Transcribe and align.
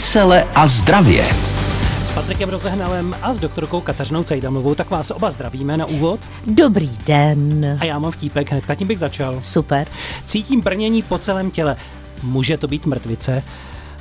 Vesele 0.00 0.44
a 0.54 0.66
zdravě. 0.66 1.24
S 2.04 2.10
Patrikem 2.10 2.48
Rozehnalem 2.48 3.16
a 3.22 3.34
s 3.34 3.38
doktorkou 3.38 3.80
Kateřinou 3.80 4.24
Cejdamovou, 4.24 4.74
tak 4.74 4.90
vás 4.90 5.10
oba 5.10 5.30
zdravíme 5.30 5.76
na 5.76 5.86
úvod. 5.86 6.20
Dobrý 6.46 6.90
den. 7.06 7.78
A 7.80 7.84
já 7.84 7.98
mám 7.98 8.12
vtípek, 8.12 8.50
hnedka 8.50 8.74
tím 8.74 8.88
bych 8.88 8.98
začal. 8.98 9.40
Super. 9.40 9.86
Cítím 10.26 10.60
brnění 10.60 11.02
po 11.02 11.18
celém 11.18 11.50
těle. 11.50 11.76
Může 12.22 12.58
to 12.58 12.68
být 12.68 12.86
mrtvice? 12.86 13.42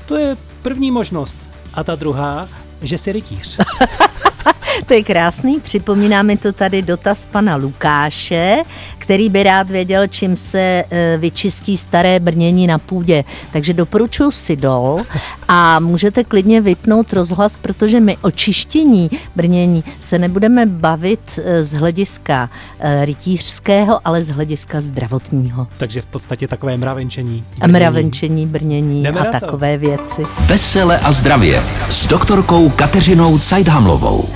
To 0.05 0.17
je 0.17 0.38
první 0.62 0.91
možnost. 0.91 1.38
A 1.73 1.84
ta 1.84 1.96
druhá, 1.96 2.47
že 2.81 2.97
si 2.97 3.11
rytíř. 3.11 3.57
To 4.86 4.93
je 4.93 5.04
krásný, 5.04 5.59
připomíná 5.59 6.23
mi 6.23 6.38
to 6.38 6.54
tady 6.54 6.81
dotaz 6.81 7.25
pana 7.25 7.55
Lukáše, 7.55 8.63
který 9.10 9.30
by 9.30 9.44
rád 9.44 9.70
věděl, 9.70 10.07
čím 10.07 10.38
se 10.38 10.60
e, 10.60 11.18
vyčistí 11.18 11.78
staré 11.78 12.20
brnění 12.20 12.68
na 12.68 12.78
půdě. 12.78 13.24
Takže 13.54 13.74
doporučuji 13.74 14.32
si 14.32 14.55
dol 14.55 15.02
a 15.48 15.80
můžete 15.80 16.24
klidně 16.24 16.62
vypnout 16.62 17.14
rozhlas, 17.14 17.56
protože 17.56 18.00
my 18.00 18.18
o 18.21 18.32
čištění 18.32 19.10
brnění 19.36 19.83
se 20.00 20.19
nebudeme 20.19 20.66
bavit 20.66 21.39
e, 21.43 21.64
z 21.64 21.74
hlediska 21.74 22.50
e, 22.80 23.06
rytířského, 23.06 24.00
ale 24.07 24.24
z 24.24 24.30
hlediska 24.30 24.82
zdravotního. 24.82 25.68
Takže 25.78 26.02
v 26.02 26.07
podstatě 26.07 26.47
takové 26.47 26.78
mravenčení. 26.78 27.44
A 27.61 27.68
mravenčení, 27.68 28.47
brnění 28.47 29.04
Jdeme 29.04 29.19
a 29.19 29.39
takové 29.39 29.78
věci. 29.78 30.21
Vesele 30.46 31.00
a 31.00 31.11
zdravě 31.11 31.64
s 31.89 32.08
doktorkou 32.08 32.69
Kateřinou 32.69 33.39
Cajdhamlovou. 33.39 34.30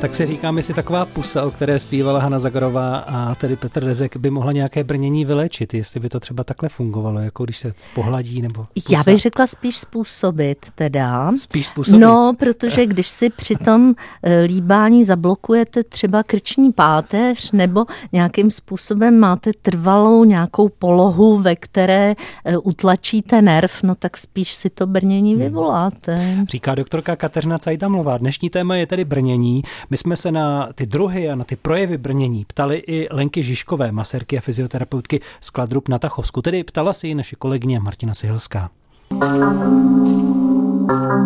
Tak 0.00 0.14
si 0.14 0.26
říkám, 0.26 0.56
jestli 0.56 0.74
taková 0.74 1.04
pusa, 1.04 1.44
o 1.44 1.50
které 1.50 1.78
zpívala 1.78 2.20
Hanna 2.20 2.38
Zagorová 2.38 2.96
a 2.96 3.34
tedy 3.34 3.56
Petr 3.56 3.84
Rezek, 3.84 4.16
by 4.16 4.30
mohla 4.30 4.52
nějaké 4.52 4.84
brnění 4.84 5.24
vylečit, 5.24 5.74
jestli 5.74 6.00
by 6.00 6.08
to 6.08 6.20
třeba 6.20 6.44
takhle 6.44 6.68
fungovalo, 6.68 7.20
jako 7.20 7.44
když 7.44 7.58
se 7.58 7.72
pohladí 7.94 8.42
nebo 8.42 8.66
pusa. 8.74 8.86
Já 8.96 9.02
bych 9.02 9.20
řekla 9.20 9.46
spíš 9.46 9.76
způsobit 9.76 10.66
teda. 10.74 11.32
Spíš 11.36 11.66
způsobit. 11.66 12.00
No, 12.00 12.32
protože 12.38 12.86
když 12.86 13.06
si 13.08 13.30
při 13.30 13.56
tom 13.56 13.94
eh, 14.22 14.40
líbání 14.40 15.04
zablokujete 15.04 15.84
třeba 15.84 16.22
krční 16.22 16.72
páteř 16.72 17.52
nebo 17.52 17.84
nějakým 18.12 18.50
způsobem 18.50 19.18
máte 19.18 19.50
trvalou 19.62 20.24
nějakou 20.24 20.68
polohu, 20.68 21.38
ve 21.38 21.56
které 21.56 22.14
eh, 22.44 22.58
utlačíte 22.58 23.42
nerv, 23.42 23.82
no 23.82 23.94
tak 23.94 24.16
spíš 24.16 24.52
si 24.54 24.70
to 24.70 24.86
brnění 24.86 25.32
Hmm. 25.32 25.42
vyvoláte. 25.42 26.36
Říká 26.48 26.74
doktorka 26.74 27.16
Kateřina 27.16 27.58
Cajdamlová. 27.58 28.18
Dnešní 28.18 28.50
téma 28.50 28.76
je 28.76 28.86
tedy 28.86 29.04
brnění. 29.04 29.62
My 29.90 29.96
jsme 29.96 30.16
se 30.16 30.32
na 30.32 30.68
ty 30.74 30.86
druhy 30.86 31.30
a 31.30 31.34
na 31.34 31.44
ty 31.44 31.56
projevy 31.56 31.98
brnění 31.98 32.44
ptali 32.44 32.76
i 32.76 33.08
Lenky 33.10 33.42
Žižkové, 33.42 33.92
masérky 33.92 34.38
a 34.38 34.40
fyzioterapeutky 34.40 35.20
z 35.40 35.50
Kladrup 35.50 35.88
na 35.88 35.98
Tachovsku. 35.98 36.42
Tedy 36.42 36.64
ptala 36.64 36.92
si 36.92 37.08
ji 37.08 37.14
naše 37.14 37.36
kolegyně 37.36 37.80
Martina 37.80 38.14
Sihelská. 38.14 38.70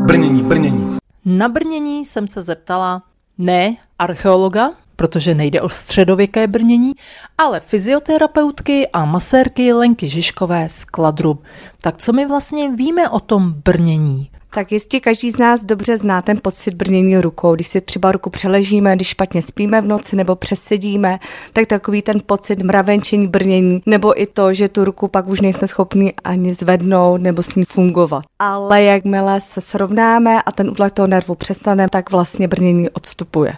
Brnění, 0.07 0.43
brnění. 0.43 0.99
Na 1.25 1.49
brnění 1.49 2.05
jsem 2.05 2.29
se 2.29 2.43
zeptala 2.43 3.03
ne 3.39 3.77
archeologa, 3.99 4.71
protože 4.97 5.35
nejde 5.35 5.61
o 5.61 5.69
středověké 5.69 6.47
brnění, 6.47 6.93
ale 7.39 7.61
fyzioterapeutky 7.61 8.89
a 8.89 9.05
masérky 9.05 9.73
Lenky 9.73 10.09
Žižkové 10.09 10.69
z 10.69 10.85
Kladrub. 10.85 11.43
Tak 11.83 11.97
co 11.97 12.13
my 12.13 12.27
vlastně 12.27 12.71
víme 12.71 13.09
o 13.09 13.21
tom 13.21 13.55
brnění? 13.65 14.31
Tak 14.55 14.73
jistě 14.73 15.01
každý 15.01 15.31
z 15.31 15.39
nás 15.39 15.65
dobře 15.65 15.99
zná 15.99 16.23
ten 16.23 16.39
pocit 16.43 16.75
brnění 16.75 17.19
rukou. 17.19 17.55
Když 17.55 17.67
si 17.67 17.81
třeba 17.81 18.13
ruku 18.13 18.31
přeležíme, 18.31 18.97
když 18.97 19.09
špatně 19.09 19.43
spíme 19.43 19.81
v 19.81 19.87
noci 19.87 20.17
nebo 20.17 20.37
přesedíme, 20.37 21.19
tak 21.53 21.67
takový 21.67 22.03
ten 22.03 22.21
pocit 22.27 22.59
mravenčení, 22.63 23.29
brnění, 23.29 23.83
nebo 23.87 24.21
i 24.23 24.27
to, 24.27 24.53
že 24.55 24.69
tu 24.69 24.85
ruku 24.85 25.09
pak 25.09 25.29
už 25.29 25.41
nejsme 25.41 25.69
schopni 25.69 26.13
ani 26.25 26.55
zvednout 26.55 27.21
nebo 27.21 27.43
s 27.43 27.55
ní 27.55 27.65
fungovat. 27.65 28.25
Ale 28.39 28.83
jakmile 28.83 29.41
se 29.41 29.61
srovnáme 29.61 30.43
a 30.43 30.53
ten 30.53 30.71
útlak 30.71 30.93
toho 30.93 31.07
nervu 31.07 31.35
přestane, 31.35 31.87
tak 31.89 32.11
vlastně 32.11 32.49
brnění 32.49 32.91
odstupuje. 32.91 33.53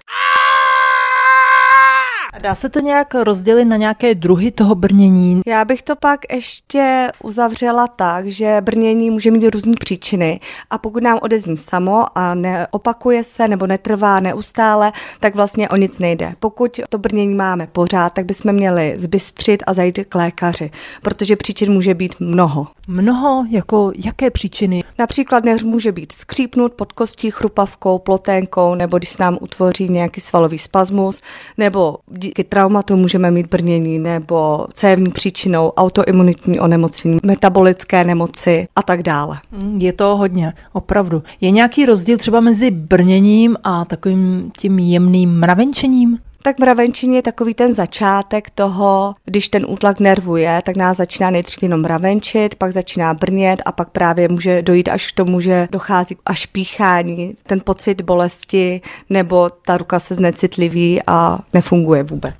A 2.34 2.38
Dá 2.38 2.54
se 2.54 2.68
to 2.68 2.80
nějak 2.80 3.14
rozdělit 3.14 3.64
na 3.64 3.76
nějaké 3.76 4.14
druhy 4.14 4.50
toho 4.50 4.74
brnění? 4.74 5.42
Já 5.46 5.64
bych 5.64 5.82
to 5.82 5.96
pak 5.96 6.20
ještě 6.32 7.12
uzavřela 7.22 7.86
tak, 7.86 8.26
že 8.26 8.56
brnění 8.60 9.10
může 9.10 9.30
mít 9.30 9.54
různé 9.54 9.72
příčiny 9.80 10.40
a 10.70 10.78
pokud 10.78 11.02
nám 11.02 11.18
odezní 11.22 11.56
samo 11.56 12.18
a 12.18 12.34
neopakuje 12.34 13.24
se 13.24 13.48
nebo 13.48 13.66
netrvá 13.66 14.20
neustále, 14.20 14.92
tak 15.20 15.34
vlastně 15.34 15.68
o 15.68 15.76
nic 15.76 15.98
nejde. 15.98 16.34
Pokud 16.40 16.80
to 16.88 16.98
brnění 16.98 17.34
máme 17.34 17.66
pořád, 17.66 18.12
tak 18.12 18.24
bychom 18.24 18.52
měli 18.52 18.94
zbystřit 18.96 19.62
a 19.66 19.72
zajít 19.72 19.98
k 20.08 20.14
lékaři, 20.14 20.70
protože 21.02 21.36
příčin 21.36 21.72
může 21.72 21.94
být 21.94 22.14
mnoho. 22.20 22.66
Mnoho, 22.88 23.44
jako 23.50 23.92
jaké 24.04 24.30
příčiny? 24.30 24.84
Například 24.98 25.44
nerv 25.44 25.62
může 25.62 25.92
být 25.92 26.12
skřípnut 26.12 26.72
pod 26.72 26.92
kostí, 26.92 27.30
chrupavkou, 27.30 27.98
ploténkou, 27.98 28.74
nebo 28.74 28.98
když 28.98 29.10
se 29.10 29.22
nám 29.22 29.38
utvoří 29.40 29.88
nějaký 29.88 30.20
svalový 30.20 30.58
spasmus, 30.58 31.20
nebo 31.58 31.96
díky 32.24 32.44
traumatu 32.44 32.96
můžeme 32.96 33.30
mít 33.30 33.46
brnění, 33.46 33.98
nebo 33.98 34.66
cévní 34.74 35.10
příčinou 35.10 35.68
autoimunitní 35.68 36.60
onemocnění, 36.60 37.18
metabolické 37.22 38.04
nemoci 38.04 38.68
a 38.76 38.82
tak 38.82 39.02
dále. 39.02 39.38
Mm, 39.52 39.78
Je 39.82 39.92
to 39.92 40.16
hodně, 40.16 40.52
opravdu. 40.72 41.22
Je 41.40 41.50
nějaký 41.50 41.86
rozdíl 41.86 42.18
třeba 42.18 42.40
mezi 42.40 42.70
brněním 42.70 43.56
a 43.64 43.84
takovým 43.84 44.50
tím 44.58 44.78
jemným 44.78 45.38
mravenčením? 45.38 46.18
Tak 46.46 46.58
mravenčení 46.58 47.16
je 47.16 47.22
takový 47.22 47.54
ten 47.54 47.74
začátek 47.74 48.50
toho, 48.50 49.14
když 49.24 49.48
ten 49.48 49.66
útlak 49.68 50.00
nervu 50.00 50.36
je, 50.36 50.62
tak 50.64 50.76
nás 50.76 50.96
začíná 50.96 51.30
nejdřív 51.30 51.62
jenom 51.62 51.80
mravenčit, 51.80 52.54
pak 52.54 52.72
začíná 52.72 53.14
brnět 53.14 53.62
a 53.66 53.72
pak 53.72 53.90
právě 53.90 54.28
může 54.28 54.62
dojít 54.62 54.88
až 54.88 55.12
k 55.12 55.14
tomu, 55.14 55.40
že 55.40 55.68
dochází 55.72 56.16
až 56.26 56.46
píchání, 56.46 57.36
ten 57.46 57.60
pocit 57.60 58.00
bolesti, 58.02 58.80
nebo 59.10 59.50
ta 59.66 59.76
ruka 59.76 59.98
se 59.98 60.14
znecitliví 60.14 61.00
a 61.06 61.38
nefunguje 61.52 62.02
vůbec. 62.02 62.34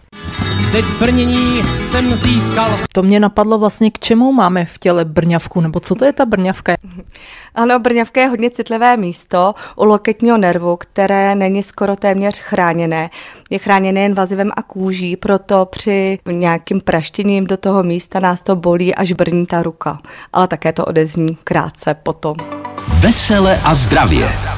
Teď 0.73 0.85
brnění 0.99 1.63
jsem 1.91 2.17
získal. 2.17 2.71
To 2.93 3.03
mě 3.03 3.21
napadlo 3.21 3.59
vlastně, 3.59 3.91
k 3.91 3.99
čemu 3.99 4.33
máme 4.33 4.65
v 4.65 4.79
těle 4.79 5.05
brňavku, 5.05 5.61
nebo 5.61 5.81
co 5.81 5.95
to 5.95 6.05
je 6.05 6.13
ta 6.13 6.27
brňavka? 6.27 6.75
Ano, 7.55 7.79
brňavka 7.79 8.21
je 8.21 8.29
hodně 8.29 8.51
citlivé 8.51 8.97
místo 8.97 9.55
u 9.77 9.85
loketního 9.85 10.39
nervu, 10.39 10.77
které 10.77 11.35
není 11.35 11.63
skoro 11.63 11.97
téměř 11.97 12.39
chráněné. 12.39 13.11
Je 13.51 13.59
chráněné 13.59 14.01
jen 14.01 14.15
vazivem 14.15 14.51
a 14.57 14.63
kůží, 14.63 15.17
proto 15.17 15.67
při 15.71 16.19
nějakým 16.31 16.81
praštěním 16.81 17.47
do 17.47 17.57
toho 17.57 17.83
místa 17.83 18.21
nás 18.21 18.43
to 18.43 18.57
bolí, 18.57 18.95
až 18.95 19.13
brní 19.13 19.47
ta 19.47 19.63
ruka. 19.63 19.99
Ale 20.33 20.49
také 20.49 20.73
to 20.73 20.85
odezní 20.85 21.39
krátce 21.45 21.95
potom. 22.03 22.37
Vesele 23.01 23.59
a 23.65 23.75
zdravě. 23.75 24.54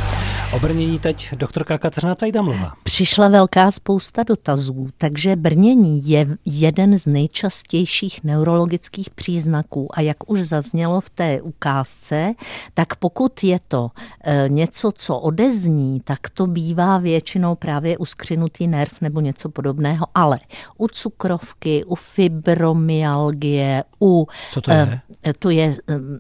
O 0.53 0.61
brnění 0.61 0.99
teď 0.99 1.35
doktorka 1.35 1.79
Kateřina 1.79 2.15
Cajdamlová. 2.15 2.73
Přišla 2.83 3.29
velká 3.29 3.71
spousta 3.71 4.23
dotazů, 4.23 4.89
takže 4.99 5.37
brnění 5.37 6.09
je 6.09 6.27
jeden 6.45 6.99
z 6.99 7.07
nejčastějších 7.07 8.25
neurologických 8.25 9.11
příznaků 9.11 9.99
a 9.99 10.01
jak 10.01 10.31
už 10.31 10.43
zaznělo 10.43 11.01
v 11.01 11.11
té 11.11 11.43
ukázce, 11.43 12.35
tak 12.75 12.97
pokud 12.97 13.45
je 13.45 13.61
to 13.69 13.91
e, 14.25 14.45
něco, 14.49 14.93
co 14.93 15.19
odezní, 15.19 16.01
tak 16.01 16.19
to 16.31 16.47
bývá 16.47 16.99
většinou 16.99 17.55
právě 17.55 17.99
uskřinutý 17.99 18.67
nerv 18.67 18.93
nebo 19.01 19.21
něco 19.21 19.49
podobného, 19.49 20.07
ale 20.15 20.39
u 20.79 20.89
cukrovky, 20.89 21.85
u 21.85 21.95
fibromyalgie, 21.95 23.85
u... 24.01 24.27
Co 24.51 24.61
to 24.61 24.71
je? 24.71 25.01
e, 25.27 25.33
to 25.39 25.51
je 25.51 25.65
e, 25.65 25.77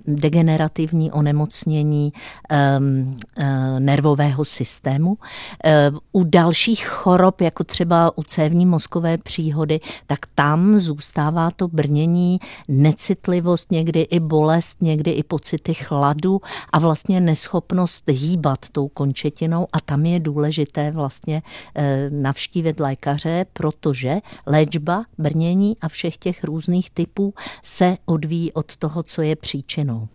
degenerativní 0.06 1.12
onemocnění 1.12 2.12
e, 2.50 2.80
nervového 4.16 4.44
systému. 4.44 5.18
E, 5.64 5.90
U 6.12 6.24
dalších 6.24 6.86
chorob, 6.86 7.40
jako 7.40 7.64
třeba 7.64 8.18
u 8.18 8.22
cévní 8.22 8.66
mozkové 8.66 9.18
příhody, 9.18 9.80
tak 10.06 10.18
tam 10.34 10.78
zůstává 10.78 11.50
to 11.50 11.68
brnění, 11.68 12.38
necitlivost, 12.68 13.70
někdy 13.70 14.00
i 14.00 14.20
bolest, 14.20 14.82
někdy 14.82 15.10
i 15.10 15.22
pocity 15.22 15.74
chladu 15.74 16.40
a 16.72 16.78
vlastně 16.78 17.20
neschopnost 17.20 18.04
hýbat 18.10 18.58
tou 18.72 18.88
končetinou 18.88 19.66
a 19.72 19.80
tam 19.80 20.06
je 20.06 20.20
důležité 20.20 20.90
vlastně 20.90 21.42
e, 21.74 22.10
navštívit 22.10 22.80
lékaře, 22.80 23.46
protože 23.52 24.20
léčba 24.46 25.04
brnění 25.18 25.76
a 25.80 25.88
všech 25.88 26.16
těch 26.16 26.44
různých 26.44 26.90
typů 26.90 27.34
se 27.62 27.96
odvíjí 28.06 28.52
od 28.52 28.76
toho, 28.76 29.02
co 29.02 29.22
je 29.22 29.36
příčinou. 29.36 30.08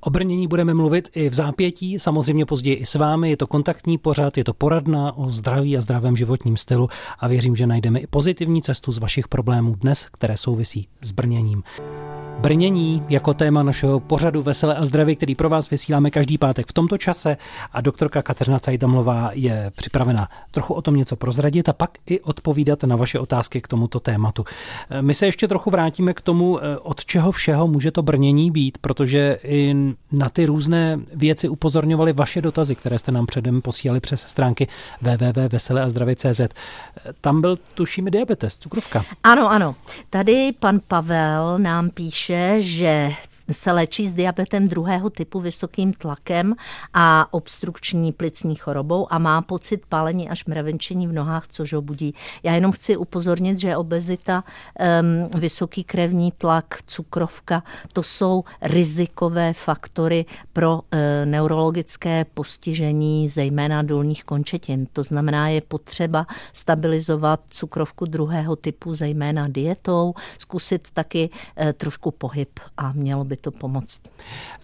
O 0.00 0.10
brnění 0.10 0.48
budeme 0.48 0.74
mluvit 0.74 1.08
i 1.14 1.28
v 1.28 1.34
zápětí, 1.34 1.98
samozřejmě 1.98 2.46
později 2.46 2.76
i 2.76 2.86
s 2.86 2.94
vámi. 2.94 3.30
Je 3.30 3.36
to 3.36 3.46
kontaktní 3.46 3.98
pořad, 3.98 4.38
je 4.38 4.44
to 4.44 4.54
poradna 4.54 5.16
o 5.16 5.30
zdraví 5.30 5.76
a 5.76 5.80
zdravém 5.80 6.16
životním 6.16 6.56
stylu 6.56 6.88
a 7.18 7.28
věřím, 7.28 7.56
že 7.56 7.66
najdeme 7.66 8.00
i 8.00 8.06
pozitivní 8.06 8.62
cestu 8.62 8.92
z 8.92 8.98
vašich 8.98 9.28
problémů 9.28 9.74
dnes, 9.74 10.06
které 10.12 10.36
souvisí 10.36 10.88
s 11.02 11.12
brněním. 11.12 11.62
Brnění 12.40 13.02
jako 13.08 13.34
téma 13.34 13.62
našeho 13.62 14.00
pořadu 14.00 14.42
Veselé 14.42 14.76
a 14.76 14.86
zdraví, 14.86 15.16
který 15.16 15.34
pro 15.34 15.48
vás 15.48 15.70
vysíláme 15.70 16.10
každý 16.10 16.38
pátek 16.38 16.66
v 16.66 16.72
tomto 16.72 16.98
čase 16.98 17.36
a 17.72 17.80
doktorka 17.80 18.22
Kateřina 18.22 18.58
Cajdamlová 18.58 19.30
je 19.32 19.72
připravena 19.76 20.28
trochu 20.50 20.74
o 20.74 20.82
tom 20.82 20.96
něco 20.96 21.16
prozradit 21.16 21.68
a 21.68 21.72
pak 21.72 21.90
i 22.06 22.20
odpovídat 22.20 22.82
na 22.82 22.96
vaše 22.96 23.18
otázky 23.18 23.60
k 23.60 23.68
tomuto 23.68 24.00
tématu. 24.00 24.44
My 25.00 25.14
se 25.14 25.26
ještě 25.26 25.48
trochu 25.48 25.70
vrátíme 25.70 26.14
k 26.14 26.20
tomu, 26.20 26.58
od 26.82 27.04
čeho 27.04 27.32
všeho 27.32 27.68
může 27.68 27.90
to 27.90 28.02
brnění 28.02 28.50
být, 28.50 28.78
protože 28.78 29.38
i 29.44 29.74
na 30.12 30.28
ty 30.28 30.46
různé 30.46 31.00
věci 31.14 31.48
upozorňovaly 31.48 32.12
vaše 32.12 32.42
dotazy, 32.42 32.74
které 32.74 32.98
jste 32.98 33.12
nám 33.12 33.26
předem 33.26 33.62
posílali 33.62 34.00
přes 34.00 34.20
stránky 34.20 34.68
www.veseleazdravě.cz. 35.02 36.40
Tam 37.20 37.40
byl 37.40 37.58
tuším 37.74 38.04
diabetes, 38.04 38.58
cukrovka. 38.58 39.04
Ano, 39.22 39.50
ano. 39.50 39.74
Tady 40.10 40.52
pan 40.58 40.80
Pavel 40.88 41.58
nám 41.58 41.90
píše, 41.90 42.23
píše, 42.24 42.62
že 42.62 43.12
se 43.50 43.72
léčí 43.72 44.08
s 44.08 44.14
diabetem 44.14 44.68
druhého 44.68 45.10
typu 45.10 45.40
vysokým 45.40 45.92
tlakem 45.92 46.54
a 46.94 47.34
obstrukční 47.34 48.12
plicní 48.12 48.56
chorobou 48.56 49.12
a 49.12 49.18
má 49.18 49.42
pocit 49.42 49.86
pálení 49.88 50.28
až 50.28 50.44
mravenčení 50.44 51.06
v 51.06 51.12
nohách, 51.12 51.48
což 51.48 51.72
ho 51.72 51.82
budí. 51.82 52.14
Já 52.42 52.54
jenom 52.54 52.72
chci 52.72 52.96
upozornit, 52.96 53.58
že 53.58 53.76
obezita, 53.76 54.44
vysoký 55.38 55.84
krevní 55.84 56.32
tlak, 56.32 56.78
cukrovka, 56.86 57.62
to 57.92 58.02
jsou 58.02 58.44
rizikové 58.62 59.52
faktory 59.52 60.24
pro 60.52 60.74
uh, 60.74 60.80
neurologické 61.24 62.24
postižení, 62.34 63.28
zejména 63.28 63.82
dolních 63.82 64.24
končetin. 64.24 64.86
To 64.92 65.02
znamená, 65.02 65.48
je 65.48 65.60
potřeba 65.60 66.26
stabilizovat 66.52 67.40
cukrovku 67.48 68.06
druhého 68.06 68.56
typu, 68.56 68.94
zejména 68.94 69.48
dietou, 69.48 70.14
zkusit 70.38 70.88
taky 70.92 71.30
uh, 71.30 71.72
trošku 71.72 72.10
pohyb 72.10 72.60
a 72.76 72.92
mělo 72.92 73.24
by 73.24 73.33
by 73.34 73.40
to 73.40 73.50
pomoct. 73.50 74.00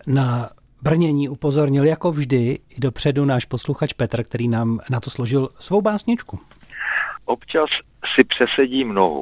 Na 0.07 0.51
brnění 0.83 1.29
upozornil 1.29 1.85
jako 1.85 2.13
vždy 2.13 2.59
i 2.69 2.81
dopředu 2.81 3.25
náš 3.25 3.45
posluchač 3.45 3.93
Petr, 3.93 4.25
který 4.25 4.49
nám 4.49 4.81
na 4.91 5.01
to 5.01 5.11
složil 5.11 5.49
svou 5.59 5.81
básničku. 5.83 6.39
Občas 7.25 7.71
si 8.15 8.25
přesedím 8.25 8.95
nohu 8.95 9.21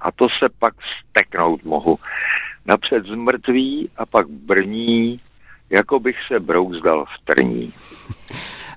a 0.00 0.12
to 0.12 0.26
se 0.28 0.48
pak 0.58 0.74
steknout 1.10 1.64
mohu. 1.64 1.98
Napřed 2.66 3.06
zmrtví 3.06 3.88
a 3.96 4.06
pak 4.06 4.28
brní, 4.28 5.20
jako 5.70 6.00
bych 6.00 6.16
se 6.28 6.40
brouzdal 6.40 7.04
v 7.04 7.24
trní. 7.24 7.72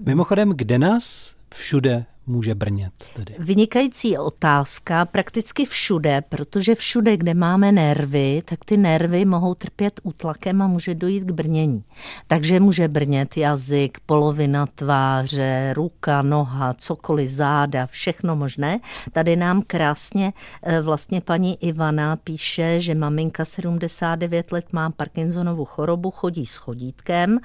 Mimochodem, 0.05 0.53
kde 0.55 0.79
nás 0.79 1.35
všude 1.55 2.05
může 2.29 2.55
brnět? 2.55 2.93
Tedy? 3.15 3.35
Vynikající 3.39 4.17
otázka, 4.17 5.05
prakticky 5.05 5.65
všude, 5.65 6.21
protože 6.29 6.75
všude, 6.75 7.17
kde 7.17 7.33
máme 7.33 7.71
nervy, 7.71 8.41
tak 8.45 8.65
ty 8.65 8.77
nervy 8.77 9.25
mohou 9.25 9.53
trpět 9.55 9.99
útlakem 10.03 10.61
a 10.61 10.67
může 10.67 10.95
dojít 10.95 11.23
k 11.23 11.31
brnění. 11.31 11.83
Takže 12.27 12.59
může 12.59 12.87
brnět 12.87 13.37
jazyk, 13.37 13.97
polovina 14.05 14.65
tváře, 14.65 15.73
ruka, 15.73 16.21
noha, 16.21 16.73
cokoliv, 16.73 17.29
záda, 17.29 17.85
všechno 17.85 18.35
možné. 18.35 18.79
Tady 19.11 19.35
nám 19.35 19.61
krásně 19.67 20.33
eh, 20.63 20.81
vlastně 20.81 21.21
paní 21.21 21.63
Ivana 21.63 22.15
píše, 22.15 22.81
že 22.81 22.95
maminka 22.95 23.45
79 23.45 24.51
let 24.51 24.73
má 24.73 24.89
Parkinsonovu 24.89 25.65
chorobu, 25.65 26.11
chodí 26.11 26.45
s 26.45 26.55
chodítkem, 26.55 27.39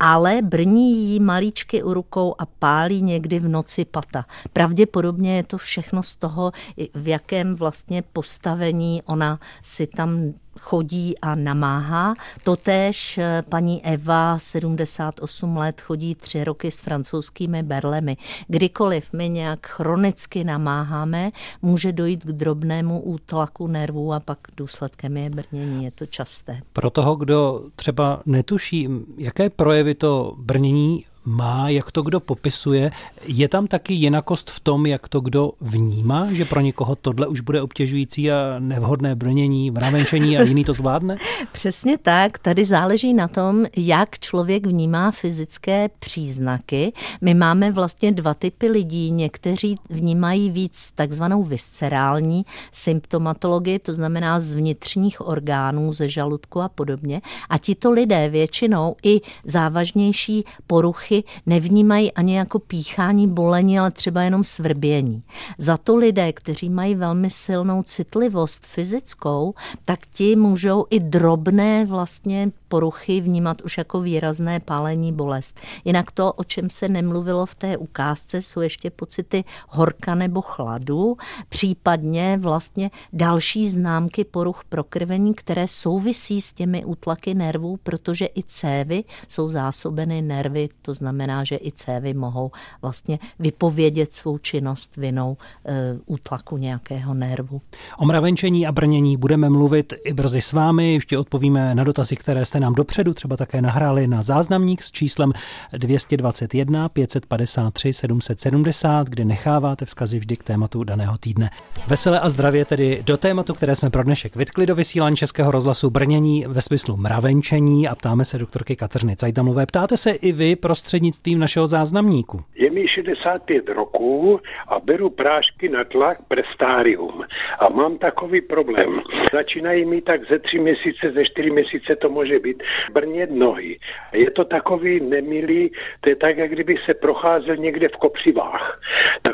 ale 0.00 0.42
brní 0.42 0.96
jí 0.96 1.20
malíčky 1.20 1.82
u 1.82 1.94
rukou 1.94 2.34
a 2.38 2.46
pálí 2.46 3.02
někdy 3.02 3.38
v 3.38 3.48
noci 3.48 3.84
pata. 3.84 4.24
Pravděpodobně 4.52 5.36
je 5.36 5.42
to 5.42 5.58
všechno 5.58 6.02
z 6.02 6.16
toho, 6.16 6.52
v 6.94 7.08
jakém 7.08 7.54
vlastně 7.54 8.02
postavení 8.02 9.02
ona 9.06 9.40
si 9.62 9.86
tam 9.86 10.32
chodí 10.58 11.18
a 11.18 11.34
namáhá. 11.34 12.14
Totéž 12.44 13.18
eh, 13.18 13.42
paní 13.48 13.84
Eva, 13.84 14.38
78 14.38 15.56
let, 15.56 15.80
chodí 15.80 16.14
tři 16.14 16.44
roky 16.44 16.70
s 16.70 16.80
francouzskými 16.80 17.62
berlemi. 17.62 18.16
Kdykoliv 18.48 19.12
my 19.12 19.28
nějak 19.28 19.66
chronicky 19.66 20.44
namáháme, 20.44 21.30
může 21.62 21.92
dojít 21.92 22.24
k 22.24 22.32
drobnému 22.32 23.00
útlaku 23.00 23.66
nervů 23.66 24.12
a 24.12 24.20
pak 24.20 24.38
důsledkem 24.56 25.16
je 25.16 25.30
brnění. 25.30 25.84
Je 25.84 25.90
to 25.90 26.06
časté. 26.06 26.60
Pro 26.72 26.90
toho, 26.90 27.16
kdo 27.16 27.62
třeba 27.76 28.22
netuší, 28.26 28.88
jaké 29.16 29.50
projevy 29.50 29.94
to 29.94 30.34
brnění 30.38 31.04
má, 31.28 31.68
jak 31.68 31.92
to 31.92 32.02
kdo 32.02 32.20
popisuje. 32.20 32.90
Je 33.26 33.48
tam 33.48 33.66
taky 33.66 33.94
jinakost 33.94 34.50
v 34.50 34.60
tom, 34.60 34.86
jak 34.86 35.08
to 35.08 35.20
kdo 35.20 35.52
vnímá, 35.60 36.32
že 36.32 36.44
pro 36.44 36.60
někoho 36.60 36.96
tohle 36.96 37.26
už 37.26 37.40
bude 37.40 37.62
obtěžující 37.62 38.30
a 38.30 38.56
nevhodné 38.58 39.14
brnění, 39.14 39.70
mravenčení 39.70 40.38
a 40.38 40.42
jiný 40.42 40.64
to 40.64 40.72
zvládne? 40.72 41.16
Přesně 41.52 41.98
tak. 41.98 42.38
Tady 42.38 42.64
záleží 42.64 43.14
na 43.14 43.28
tom, 43.28 43.66
jak 43.76 44.18
člověk 44.18 44.66
vnímá 44.66 45.10
fyzické 45.10 45.88
příznaky. 45.98 46.92
My 47.20 47.34
máme 47.34 47.72
vlastně 47.72 48.12
dva 48.12 48.34
typy 48.34 48.68
lidí. 48.68 49.10
Někteří 49.10 49.76
vnímají 49.90 50.50
víc 50.50 50.90
takzvanou 50.94 51.42
viscerální 51.42 52.46
symptomatologii, 52.72 53.78
to 53.78 53.94
znamená 53.94 54.40
z 54.40 54.54
vnitřních 54.54 55.20
orgánů, 55.20 55.92
ze 55.92 56.08
žaludku 56.08 56.60
a 56.60 56.68
podobně. 56.68 57.20
A 57.48 57.58
tito 57.58 57.92
lidé 57.92 58.28
většinou 58.28 58.96
i 59.02 59.20
závažnější 59.44 60.44
poruchy 60.66 61.17
nevnímají 61.46 62.12
ani 62.12 62.36
jako 62.36 62.58
píchání, 62.58 63.28
bolení, 63.28 63.78
ale 63.78 63.90
třeba 63.90 64.22
jenom 64.22 64.44
svrbění. 64.44 65.22
Za 65.58 65.76
to 65.76 65.96
lidé, 65.96 66.32
kteří 66.32 66.70
mají 66.70 66.94
velmi 66.94 67.30
silnou 67.30 67.82
citlivost 67.82 68.66
fyzickou, 68.66 69.54
tak 69.84 70.00
ti 70.06 70.36
můžou 70.36 70.86
i 70.90 71.00
drobné 71.00 71.84
vlastně 71.84 72.50
poruchy 72.68 73.20
vnímat 73.20 73.62
už 73.62 73.78
jako 73.78 74.00
výrazné 74.00 74.60
pálení 74.60 75.12
bolest. 75.12 75.60
Jinak 75.84 76.10
to, 76.10 76.32
o 76.32 76.44
čem 76.44 76.70
se 76.70 76.88
nemluvilo 76.88 77.46
v 77.46 77.54
té 77.54 77.76
ukázce, 77.76 78.42
jsou 78.42 78.60
ještě 78.60 78.90
pocity 78.90 79.44
horka 79.68 80.14
nebo 80.14 80.40
chladu, 80.42 81.16
případně 81.48 82.38
vlastně 82.40 82.90
další 83.12 83.68
známky 83.68 84.24
poruch 84.24 84.64
prokrvení, 84.68 85.34
které 85.34 85.68
souvisí 85.68 86.40
s 86.40 86.52
těmi 86.52 86.84
útlaky 86.84 87.34
nervů, 87.34 87.76
protože 87.82 88.26
i 88.26 88.42
cévy 88.46 89.04
jsou 89.28 89.50
zásobeny 89.50 90.22
nervy, 90.22 90.68
to 90.82 90.94
znamená, 90.94 91.07
že 91.44 91.56
i 91.56 91.72
cévy 91.72 92.14
mohou 92.14 92.50
vlastně 92.82 93.18
vypovědět 93.38 94.14
svou 94.14 94.38
činnost 94.38 94.96
vinou 94.96 95.36
e, 95.64 95.98
útlaku 96.06 96.56
nějakého 96.56 97.14
nervu. 97.14 97.60
O 97.98 98.06
mravenčení 98.06 98.66
a 98.66 98.72
brnění 98.72 99.16
budeme 99.16 99.48
mluvit 99.50 99.94
i 100.04 100.12
brzy 100.12 100.40
s 100.40 100.52
vámi, 100.52 100.92
ještě 100.92 101.18
odpovíme 101.18 101.74
na 101.74 101.84
dotazy, 101.84 102.16
které 102.16 102.44
jste 102.44 102.60
nám 102.60 102.74
dopředu 102.74 103.14
třeba 103.14 103.36
také 103.36 103.62
nahráli 103.62 104.06
na 104.06 104.22
záznamník 104.22 104.82
s 104.82 104.90
číslem 104.90 105.32
221 105.72 106.88
553 106.88 107.92
770, 107.92 109.08
kde 109.08 109.24
necháváte 109.24 109.84
vzkazy 109.84 110.18
vždy 110.18 110.36
k 110.36 110.44
tématu 110.44 110.84
daného 110.84 111.18
týdne. 111.18 111.50
Veselé 111.86 112.20
a 112.20 112.28
zdravě 112.28 112.64
tedy 112.64 113.02
do 113.06 113.16
tématu, 113.16 113.54
které 113.54 113.76
jsme 113.76 113.90
pro 113.90 114.02
dnešek 114.02 114.36
vytkli 114.36 114.66
do 114.66 114.74
vysílání 114.74 115.16
Českého 115.16 115.50
rozhlasu 115.50 115.90
brnění 115.90 116.44
ve 116.48 116.62
smyslu 116.62 116.96
mravenčení 116.96 117.88
a 117.88 117.94
ptáme 117.94 118.24
se 118.24 118.38
doktorky 118.38 118.76
Kateřiny 118.76 119.16
Cajdamové. 119.16 119.66
Ptáte 119.66 119.96
se 119.96 120.10
i 120.10 120.32
vy 120.32 120.56
prostřednictvím 120.88 121.38
našeho 121.38 121.66
záznamníku. 121.66 122.40
Je 122.54 122.70
mi 122.70 122.88
65 122.88 123.68
roků 123.68 124.40
a 124.68 124.80
beru 124.80 125.10
prášky 125.10 125.68
na 125.68 125.84
tlak 125.84 126.18
prestárium. 126.28 127.24
A 127.58 127.68
mám 127.68 127.98
takový 127.98 128.40
problém. 128.40 129.00
Začínají 129.32 129.84
mi 129.84 130.00
tak 130.00 130.20
ze 130.28 130.38
tři 130.38 130.58
měsíce, 130.58 131.12
ze 131.14 131.24
čtyři 131.24 131.50
měsíce 131.50 131.96
to 131.96 132.08
může 132.08 132.38
být 132.38 132.62
brnět 132.92 133.30
nohy. 133.30 133.78
Je 134.12 134.30
to 134.30 134.44
takový 134.44 135.00
nemilý, 135.00 135.70
to 136.00 136.08
je 136.08 136.16
tak, 136.16 136.36
jak 136.36 136.50
kdyby 136.50 136.76
se 136.86 136.94
procházel 136.94 137.56
někde 137.56 137.88
v 137.88 137.96
kopřivách. 137.96 138.80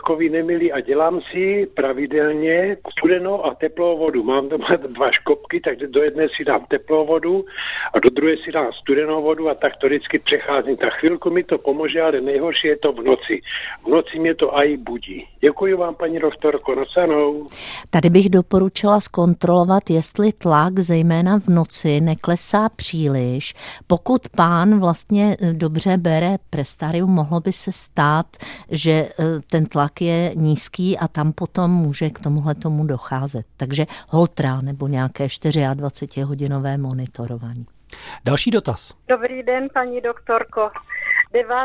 Takový 0.04 0.30
nemilý 0.30 0.72
a 0.72 0.80
dělám 0.80 1.20
si 1.32 1.66
pravidelně 1.74 2.76
studenou 2.98 3.44
a 3.44 3.54
teplou 3.54 3.98
vodu. 3.98 4.22
Mám 4.22 4.48
doma 4.48 4.68
dva 4.88 5.10
škopky, 5.10 5.60
takže 5.60 5.86
do 5.86 6.02
jedné 6.02 6.26
si 6.36 6.44
dám 6.44 6.66
teplou 6.68 7.06
vodu 7.06 7.44
a 7.94 7.98
do 7.98 8.10
druhé 8.10 8.34
si 8.44 8.52
dám 8.52 8.72
studenou 8.72 9.22
vodu 9.22 9.48
a 9.48 9.54
tak 9.54 9.76
to 9.76 9.86
vždycky 9.86 10.18
přecházím. 10.18 10.76
Ta 10.76 10.90
chvilku 10.90 11.30
mi 11.30 11.44
to 11.44 11.58
pomůže, 11.58 12.02
ale 12.02 12.20
nejhorší 12.20 12.68
je 12.68 12.76
to 12.76 12.92
v 12.92 13.04
noci. 13.04 13.40
V 13.84 13.88
noci 13.88 14.18
mě 14.18 14.34
to 14.34 14.56
aj 14.56 14.76
budí. 14.76 15.26
Děkuji 15.40 15.74
vám, 15.74 15.94
paní 15.94 16.18
doktorko, 16.18 16.74
nosanou. 16.74 17.46
Tady 17.90 18.10
bych 18.10 18.30
doporučila 18.30 19.00
zkontrolovat, 19.00 19.90
jestli 19.90 20.32
tlak, 20.32 20.78
zejména 20.78 21.38
v 21.38 21.48
noci, 21.48 22.00
neklesá 22.00 22.68
příliš. 22.68 23.54
Pokud 23.86 24.28
pán 24.36 24.80
vlastně 24.80 25.36
eh, 25.40 25.52
dobře 25.52 25.96
bere 25.96 26.36
prestarium, 26.50 27.10
mohlo 27.10 27.40
by 27.40 27.52
se 27.52 27.72
stát, 27.72 28.26
že 28.70 28.92
eh, 28.92 29.24
ten 29.50 29.66
tlak 29.66 29.93
je 30.00 30.34
nízký 30.34 30.98
a 30.98 31.08
tam 31.08 31.32
potom 31.32 31.70
může 31.70 32.10
k 32.10 32.18
tomuhle 32.18 32.54
tomu 32.54 32.86
docházet. 32.86 33.46
Takže 33.56 33.86
holtra 34.08 34.60
nebo 34.60 34.88
nějaké 34.88 35.26
24-hodinové 35.26 36.78
monitorování. 36.78 37.66
Další 38.24 38.50
dotaz. 38.50 38.94
Dobrý 39.08 39.42
den, 39.42 39.68
paní 39.74 40.00
doktorko. 40.00 40.70
9. 41.32 41.56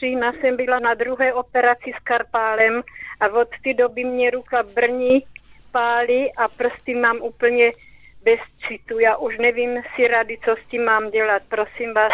října 0.00 0.32
jsem 0.32 0.56
byla 0.56 0.78
na 0.78 0.94
druhé 0.94 1.34
operaci 1.34 1.92
s 2.00 2.04
karpálem 2.04 2.82
a 3.20 3.26
od 3.26 3.48
té 3.64 3.74
doby 3.74 4.04
mě 4.04 4.30
ruka 4.30 4.62
brní, 4.74 5.24
pálí 5.72 6.32
a 6.34 6.48
prsty 6.48 6.94
mám 6.94 7.16
úplně 7.16 7.72
bez 8.24 8.40
citu. 8.68 8.98
Já 8.98 9.16
už 9.16 9.38
nevím 9.38 9.82
si 9.94 10.08
rady, 10.08 10.38
co 10.44 10.50
s 10.50 10.70
tím 10.70 10.84
mám 10.84 11.10
dělat. 11.10 11.42
Prosím 11.48 11.94
vás, 11.94 12.12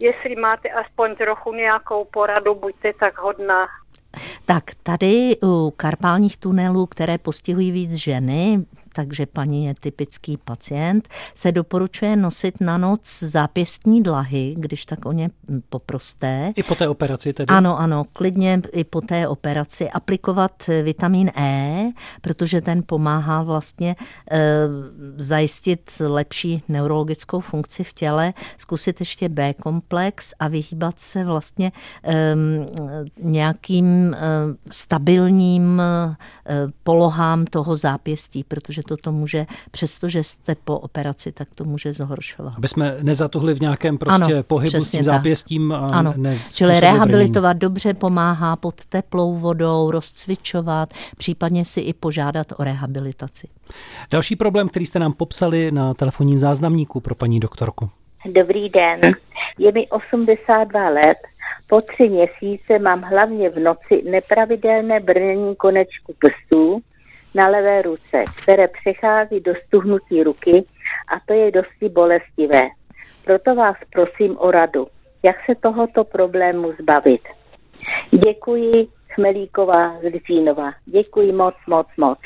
jestli 0.00 0.36
máte 0.36 0.68
aspoň 0.68 1.16
trochu 1.16 1.52
nějakou 1.52 2.04
poradu, 2.04 2.54
buďte 2.54 2.92
tak 2.92 3.18
hodná. 3.18 3.66
Tak 4.44 4.64
tady 4.82 5.36
u 5.42 5.72
karpálních 5.76 6.36
tunelů, 6.36 6.86
které 6.86 7.18
postihují 7.18 7.72
víc 7.72 7.94
ženy, 7.94 8.64
takže 8.98 9.26
paní 9.26 9.64
je 9.64 9.74
typický 9.80 10.36
pacient, 10.36 11.08
se 11.34 11.52
doporučuje 11.52 12.16
nosit 12.16 12.60
na 12.60 12.78
noc 12.78 13.22
zápěstní 13.22 14.02
dlahy, 14.02 14.54
když 14.58 14.84
tak 14.84 15.06
o 15.06 15.12
ně 15.12 15.30
poprosté. 15.68 16.52
I 16.56 16.62
po 16.62 16.74
té 16.74 16.88
operaci 16.88 17.32
tedy? 17.32 17.46
Ano, 17.46 17.78
ano, 17.78 18.04
klidně 18.12 18.60
i 18.72 18.84
po 18.84 19.00
té 19.00 19.28
operaci 19.28 19.90
aplikovat 19.90 20.70
vitamin 20.82 21.30
E, 21.36 21.90
protože 22.20 22.60
ten 22.60 22.82
pomáhá 22.86 23.42
vlastně 23.42 23.96
e, 24.30 24.38
zajistit 25.16 25.92
lepší 26.00 26.62
neurologickou 26.68 27.40
funkci 27.40 27.84
v 27.84 27.92
těle, 27.92 28.32
zkusit 28.58 29.00
ještě 29.00 29.28
B 29.28 29.54
komplex 29.54 30.34
a 30.38 30.48
vyhýbat 30.48 31.00
se 31.00 31.24
vlastně 31.24 31.72
e, 32.04 32.36
nějakým 33.22 34.14
e, 34.14 34.18
stabilním 34.70 35.80
e, 35.80 36.16
polohám 36.82 37.44
toho 37.44 37.76
zápěstí, 37.76 38.44
protože 38.44 38.82
toto 38.88 39.12
může, 39.12 39.46
přestože 39.70 40.22
jste 40.22 40.54
po 40.54 40.78
operaci, 40.78 41.32
tak 41.32 41.48
to 41.54 41.64
může 41.64 41.92
zhoršovat. 41.92 42.54
Aby 42.56 42.68
jsme 42.68 42.96
nezatuhli 43.02 43.54
v 43.54 43.60
nějakém 43.60 43.98
prostě 43.98 44.24
ano, 44.24 44.42
pohybu 44.42 44.80
s 44.80 44.90
tím 44.90 45.04
zápěstím. 45.04 45.72
A 45.72 45.78
ano, 45.78 46.14
ne, 46.16 46.38
čili 46.52 46.80
rehabilitovat 46.80 47.56
brnění. 47.56 47.60
dobře 47.60 47.94
pomáhá 47.94 48.56
pod 48.56 48.84
teplou 48.84 49.34
vodou, 49.34 49.90
rozcvičovat, 49.90 50.88
případně 51.16 51.64
si 51.64 51.80
i 51.80 51.92
požádat 51.92 52.46
o 52.56 52.64
rehabilitaci. 52.64 53.48
Další 54.10 54.36
problém, 54.36 54.68
který 54.68 54.86
jste 54.86 54.98
nám 54.98 55.12
popsali 55.12 55.70
na 55.70 55.94
telefonním 55.94 56.38
záznamníku 56.38 57.00
pro 57.00 57.14
paní 57.14 57.40
doktorku. 57.40 57.90
Dobrý 58.26 58.68
den, 58.68 59.00
je 59.58 59.72
mi 59.72 59.88
82 59.88 60.88
let, 60.88 61.18
po 61.68 61.80
tři 61.80 62.08
měsíce 62.08 62.78
mám 62.78 63.02
hlavně 63.02 63.50
v 63.50 63.58
noci 63.58 64.02
nepravidelné 64.10 65.00
brnění 65.00 65.56
konečku 65.56 66.14
prstů, 66.18 66.80
na 67.34 67.48
levé 67.48 67.82
ruce, 67.82 68.24
které 68.42 68.68
přechází 68.68 69.40
do 69.40 69.52
stuhnutí 69.66 70.22
ruky 70.22 70.64
a 71.08 71.20
to 71.26 71.32
je 71.32 71.50
dosti 71.50 71.88
bolestivé. 71.88 72.62
Proto 73.24 73.54
vás 73.54 73.76
prosím 73.92 74.38
o 74.38 74.50
radu, 74.50 74.86
jak 75.22 75.36
se 75.46 75.54
tohoto 75.54 76.04
problému 76.04 76.72
zbavit. 76.80 77.20
Děkuji, 78.10 78.86
Chmelíková 79.14 80.00
z 80.00 80.02
Litínova. 80.02 80.72
Děkuji 80.86 81.32
moc, 81.32 81.54
moc, 81.68 81.86
moc. 81.96 82.18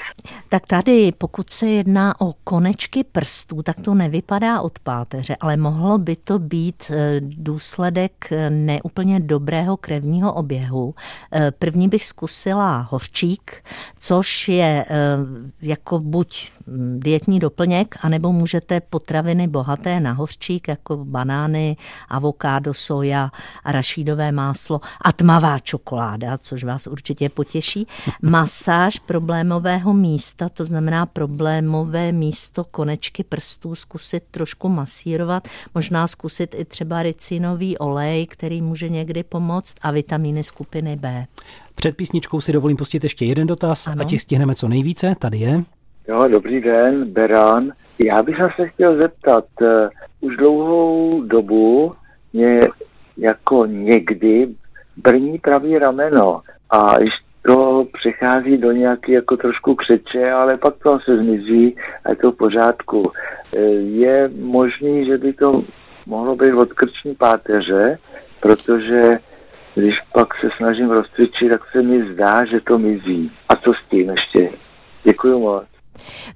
Tak 0.49 0.67
tady, 0.67 1.12
pokud 1.19 1.51
se 1.51 1.67
jedná 1.67 2.21
o 2.21 2.33
konečky 2.45 3.05
prstů, 3.05 3.62
tak 3.62 3.77
to 3.81 3.95
nevypadá 3.95 4.61
od 4.61 4.79
páteře, 4.79 5.37
ale 5.41 5.57
mohlo 5.57 5.99
by 5.99 6.17
to 6.17 6.39
být 6.39 6.91
eh, 6.91 7.21
důsledek 7.21 8.12
eh, 8.33 8.51
neúplně 8.51 9.21
dobrého 9.21 9.77
krevního 9.77 10.33
oběhu. 10.33 10.95
Eh, 11.33 11.51
první 11.51 11.89
bych 11.89 12.05
zkusila 12.05 12.89
hořčík, 12.91 13.65
což 13.99 14.49
je 14.49 14.85
jako 15.62 15.99
buď 15.99 16.51
hm, 16.67 17.01
dietní 17.01 17.39
doplněk, 17.39 17.95
anebo 18.01 18.33
můžete 18.33 18.81
potraviny 18.81 19.49
bohaté 19.49 20.01
na 20.01 20.12
hořčík, 20.12 20.69
jako 20.69 20.97
banány, 20.97 21.77
avokádo, 22.09 22.75
soja, 22.75 23.31
rašídové 23.65 24.33
máslo 24.33 24.81
a 25.01 25.12
tmavá 25.12 25.59
čokoláda, 25.59 26.39
což 26.39 26.65
vás 26.65 26.82
určitě 26.87 27.29
potěší. 27.29 27.87
Masáž 28.23 28.99
problémového 28.99 29.95
místa, 29.95 30.49
to 30.49 30.65
znamená 30.65 31.07
problémové 31.07 32.12
místo 32.12 32.65
konečky 32.65 33.25
prstů, 33.25 33.75
zkusit 33.75 34.23
trošku 34.31 34.69
masírovat, 34.69 35.49
možná 35.75 36.07
zkusit 36.07 36.55
i 36.59 36.65
třeba 36.65 37.03
ricinový 37.03 37.79
olej, 37.79 38.27
který 38.27 38.62
může 38.62 38.89
někdy 38.89 39.23
pomoct 39.23 39.75
a 39.83 39.91
vitamíny 39.91 40.45
skupiny 40.45 40.97
B. 40.97 41.27
Před 41.75 41.97
písničkou 41.97 42.41
si 42.41 42.53
dovolím 42.53 42.77
pustit 42.77 43.03
ještě 43.03 43.25
jeden 43.25 43.47
dotaz, 43.47 43.87
ano. 43.87 44.03
a 44.03 44.05
těch 44.05 44.21
stihneme 44.21 44.55
co 44.55 44.69
nejvíce. 44.69 45.15
Tady 45.19 45.39
je. 45.39 45.62
Jo, 46.09 46.29
dobrý 46.29 46.61
den, 46.61 47.05
Beran. 47.12 47.73
Já 47.99 48.23
bych 48.23 48.37
se 48.57 48.69
chtěl 48.69 48.97
zeptat, 48.97 49.45
uh, 49.61 49.69
už 50.21 50.37
dlouhou 50.37 51.23
dobu 51.23 51.95
mě 52.33 52.61
jako 53.17 53.67
někdy 53.67 54.49
brní 54.97 55.39
pravý 55.39 55.79
rameno 55.79 56.41
a 56.71 56.97
to 57.43 57.87
přechází 57.93 58.59
do 58.59 58.73
nějaký 58.73 59.13
jako 59.13 59.37
trošku 59.37 59.75
křeče, 59.75 60.31
ale 60.31 60.57
pak 60.57 60.75
to 60.83 60.99
se 61.05 61.17
zmizí 61.17 61.77
a 62.05 62.11
je 62.11 62.17
to 62.17 62.33
v 62.33 62.37
pořádku. 62.37 63.13
E, 63.57 63.61
je 63.73 64.31
možný, 64.41 65.07
že 65.07 65.19
by 65.19 65.33
to 65.33 65.65
mohlo 66.07 66.37
být 66.37 66.53
od 66.53 66.73
krční 66.73 67.15
páteře, 67.15 67.99
protože 68.41 69.19
když 69.75 69.95
pak 70.13 70.29
se 70.41 70.49
snažím 70.57 70.91
rozcvičit, 70.91 71.51
tak 71.51 71.61
se 71.73 71.83
mi 71.83 72.13
zdá, 72.13 72.45
že 72.45 72.61
to 72.61 72.79
mizí. 72.79 73.33
A 73.49 73.57
co 73.57 73.73
s 73.73 73.91
tím 73.91 74.11
ještě? 74.11 74.51
Děkuji 75.05 75.39
moc. 75.39 75.72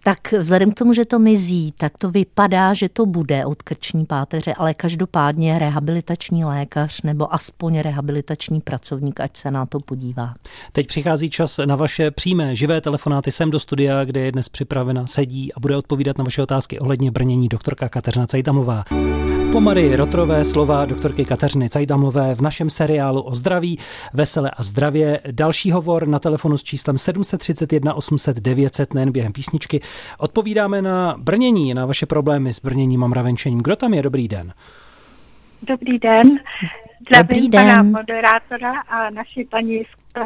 Tak 0.02 0.32
vzhledem 0.32 0.70
k 0.70 0.74
tomu, 0.74 0.92
že 0.92 1.04
to 1.04 1.18
mizí, 1.18 1.72
tak 1.76 1.98
to 1.98 2.10
vypadá, 2.10 2.74
že 2.74 2.88
to 2.88 3.06
bude 3.06 3.46
od 3.46 3.62
krční 3.62 4.06
páteře, 4.06 4.54
ale 4.54 4.74
každopádně 4.74 5.58
rehabilitační 5.58 6.44
lékař 6.44 7.02
nebo 7.02 7.34
aspoň 7.34 7.78
rehabilitační 7.78 8.60
pracovník, 8.60 9.20
ať 9.20 9.36
se 9.36 9.50
na 9.50 9.66
to 9.66 9.80
podívá. 9.80 10.34
Teď 10.72 10.86
přichází 10.86 11.30
čas 11.30 11.60
na 11.64 11.76
vaše 11.76 12.10
přímé 12.10 12.56
živé 12.56 12.80
telefonáty 12.80 13.32
sem 13.32 13.50
do 13.50 13.58
studia, 13.58 14.04
kde 14.04 14.20
je 14.20 14.32
dnes 14.32 14.48
připravena, 14.48 15.06
sedí 15.06 15.54
a 15.54 15.60
bude 15.60 15.76
odpovídat 15.76 16.18
na 16.18 16.24
vaše 16.24 16.42
otázky 16.42 16.78
ohledně 16.78 17.10
brnění 17.10 17.48
doktorka 17.48 17.88
Kateřina 17.88 18.26
Cejtamová. 18.26 18.84
Po 19.56 19.60
Marii 19.60 19.96
Rotrové 19.96 20.44
slova 20.44 20.84
doktorky 20.84 21.24
Kateřiny 21.24 21.68
Cajdamlové 21.68 22.34
v 22.34 22.40
našem 22.40 22.70
seriálu 22.70 23.22
o 23.22 23.34
zdraví, 23.34 23.78
vesele 24.14 24.50
a 24.50 24.62
zdravě. 24.62 25.20
Další 25.30 25.70
hovor 25.70 26.08
na 26.08 26.18
telefonu 26.18 26.58
s 26.58 26.62
číslem 26.62 26.98
731 26.98 27.94
800 27.94 28.40
900 28.40 28.94
nejen 28.94 29.12
během 29.12 29.32
písničky. 29.32 29.80
Odpovídáme 30.18 30.82
na 30.82 31.14
brnění, 31.18 31.74
na 31.74 31.86
vaše 31.86 32.06
problémy 32.06 32.52
s 32.52 32.60
brněním 32.60 33.04
a 33.04 33.06
mravenčením. 33.06 33.62
Kdo 33.62 33.76
tam 33.76 33.94
je? 33.94 34.02
Dobrý 34.02 34.28
den. 34.28 34.52
Dobrý 35.62 35.98
den. 35.98 36.38
Zdravím 37.00 37.28
Dobrý 37.28 37.48
den. 37.48 37.66
pana 37.66 37.82
moderátora 37.82 38.80
a 38.88 39.10
naši 39.10 39.46
paní 39.50 39.82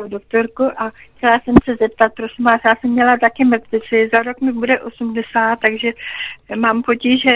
doktorku 0.09 0.65
a 0.77 0.91
chtěla 1.17 1.41
jsem 1.41 1.55
se 1.65 1.77
zeptat, 1.77 2.13
prosím 2.17 2.45
vás, 2.45 2.61
já 2.65 2.71
jsem 2.81 2.91
měla 2.91 3.17
taky 3.17 3.45
mrtvici, 3.45 4.11
za 4.13 4.23
rok 4.23 4.41
mi 4.41 4.53
bude 4.53 4.81
80, 4.81 5.59
takže 5.61 5.93
mám 6.57 6.83
potíže, 6.83 7.31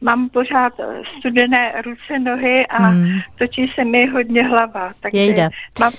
mám 0.00 0.28
pořád 0.28 0.72
studené 1.18 1.82
ruce, 1.84 2.18
nohy 2.18 2.66
a 2.66 2.86
hmm. 2.86 3.18
točí 3.38 3.68
se 3.74 3.84
mi 3.84 4.06
hodně 4.06 4.42
hlava. 4.42 4.92
Takže 5.00 5.18
Jejda. 5.18 5.48
Mám... 5.80 5.92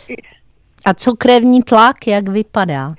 A 0.86 0.94
co 0.94 1.16
krevní 1.16 1.64
tlak, 1.64 2.08
jak 2.08 2.30
vypadá? 2.30 2.96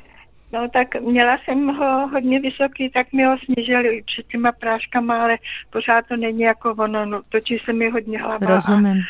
No 0.53 0.69
tak 0.69 1.01
měla 1.01 1.39
jsem 1.45 1.67
ho 1.67 2.09
hodně 2.09 2.41
vysoký, 2.41 2.91
tak 2.91 3.13
mi 3.13 3.25
ho 3.25 3.37
snížili 3.45 4.03
před 4.07 4.27
těma 4.27 4.53
práškama, 4.53 5.23
ale 5.23 5.39
pořád 5.71 6.07
to 6.09 6.17
není 6.17 6.41
jako 6.41 6.75
ono, 6.75 7.07
no, 7.07 7.21
točí 7.29 7.59
se 7.59 7.73
mi 7.73 7.91
hodně 7.91 8.23
hlava. 8.23 8.47
Rozumím. 8.47 9.03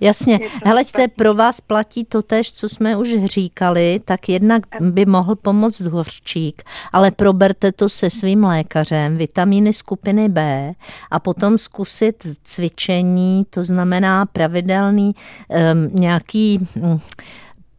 Jasně. 0.00 0.40
Heleďte, 0.64 1.08
pro 1.08 1.34
vás 1.34 1.60
platí 1.60 2.04
to 2.04 2.22
tež, 2.22 2.52
co 2.52 2.68
jsme 2.68 2.96
už 2.96 3.24
říkali, 3.24 4.00
tak 4.04 4.28
jednak 4.28 4.62
by 4.80 5.06
mohl 5.06 5.36
pomoct 5.36 5.80
hořčík, 5.80 6.62
ale 6.92 7.10
proberte 7.10 7.72
to 7.72 7.88
se 7.88 8.10
svým 8.10 8.44
lékařem, 8.44 9.16
vitamíny 9.16 9.72
skupiny 9.72 10.28
B 10.28 10.72
a 11.10 11.18
potom 11.18 11.58
zkusit 11.58 12.26
cvičení, 12.44 13.46
to 13.50 13.64
znamená 13.64 14.26
pravidelný 14.26 15.14
um, 15.14 16.00
nějaký 16.00 16.60
um, 16.80 17.00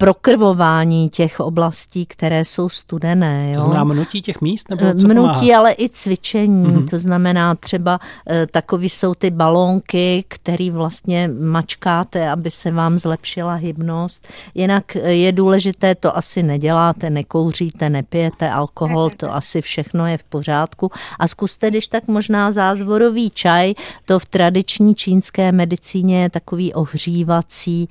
prokrvování 0.01 1.09
těch 1.09 1.39
oblastí, 1.39 2.05
které 2.05 2.45
jsou 2.45 2.69
studené. 2.69 3.51
Jo? 3.51 3.55
To 3.55 3.61
znamená 3.61 3.83
mnotí 3.83 4.21
těch 4.21 4.41
míst? 4.41 4.69
Nebo 4.69 4.81
co 4.81 5.07
mnotí, 5.07 5.39
pomáhá? 5.39 5.57
ale 5.57 5.75
i 5.77 5.89
cvičení. 5.89 6.65
Mm-hmm. 6.65 6.89
To 6.89 6.99
znamená 6.99 7.55
třeba 7.55 7.99
e, 8.29 8.47
takový 8.47 8.89
jsou 8.89 9.13
ty 9.13 9.31
balónky, 9.31 10.23
který 10.27 10.71
vlastně 10.71 11.29
mačkáte, 11.39 12.29
aby 12.29 12.51
se 12.51 12.71
vám 12.71 12.99
zlepšila 12.99 13.53
hybnost. 13.53 14.27
Jinak 14.55 14.95
e, 14.95 15.13
je 15.13 15.31
důležité, 15.31 15.95
to 15.95 16.17
asi 16.17 16.43
neděláte, 16.43 17.09
nekouříte, 17.09 17.89
nepijete 17.89 18.49
alkohol, 18.49 19.09
to 19.09 19.35
asi 19.35 19.61
všechno 19.61 20.07
je 20.07 20.17
v 20.17 20.23
pořádku. 20.23 20.91
A 21.19 21.27
zkuste, 21.27 21.69
když 21.69 21.87
tak 21.87 22.07
možná 22.07 22.51
zázvorový 22.51 23.29
čaj, 23.29 23.73
to 24.05 24.19
v 24.19 24.25
tradiční 24.25 24.95
čínské 24.95 25.51
medicíně 25.51 26.21
je 26.21 26.29
takový 26.29 26.73
ohřívací 26.73 27.89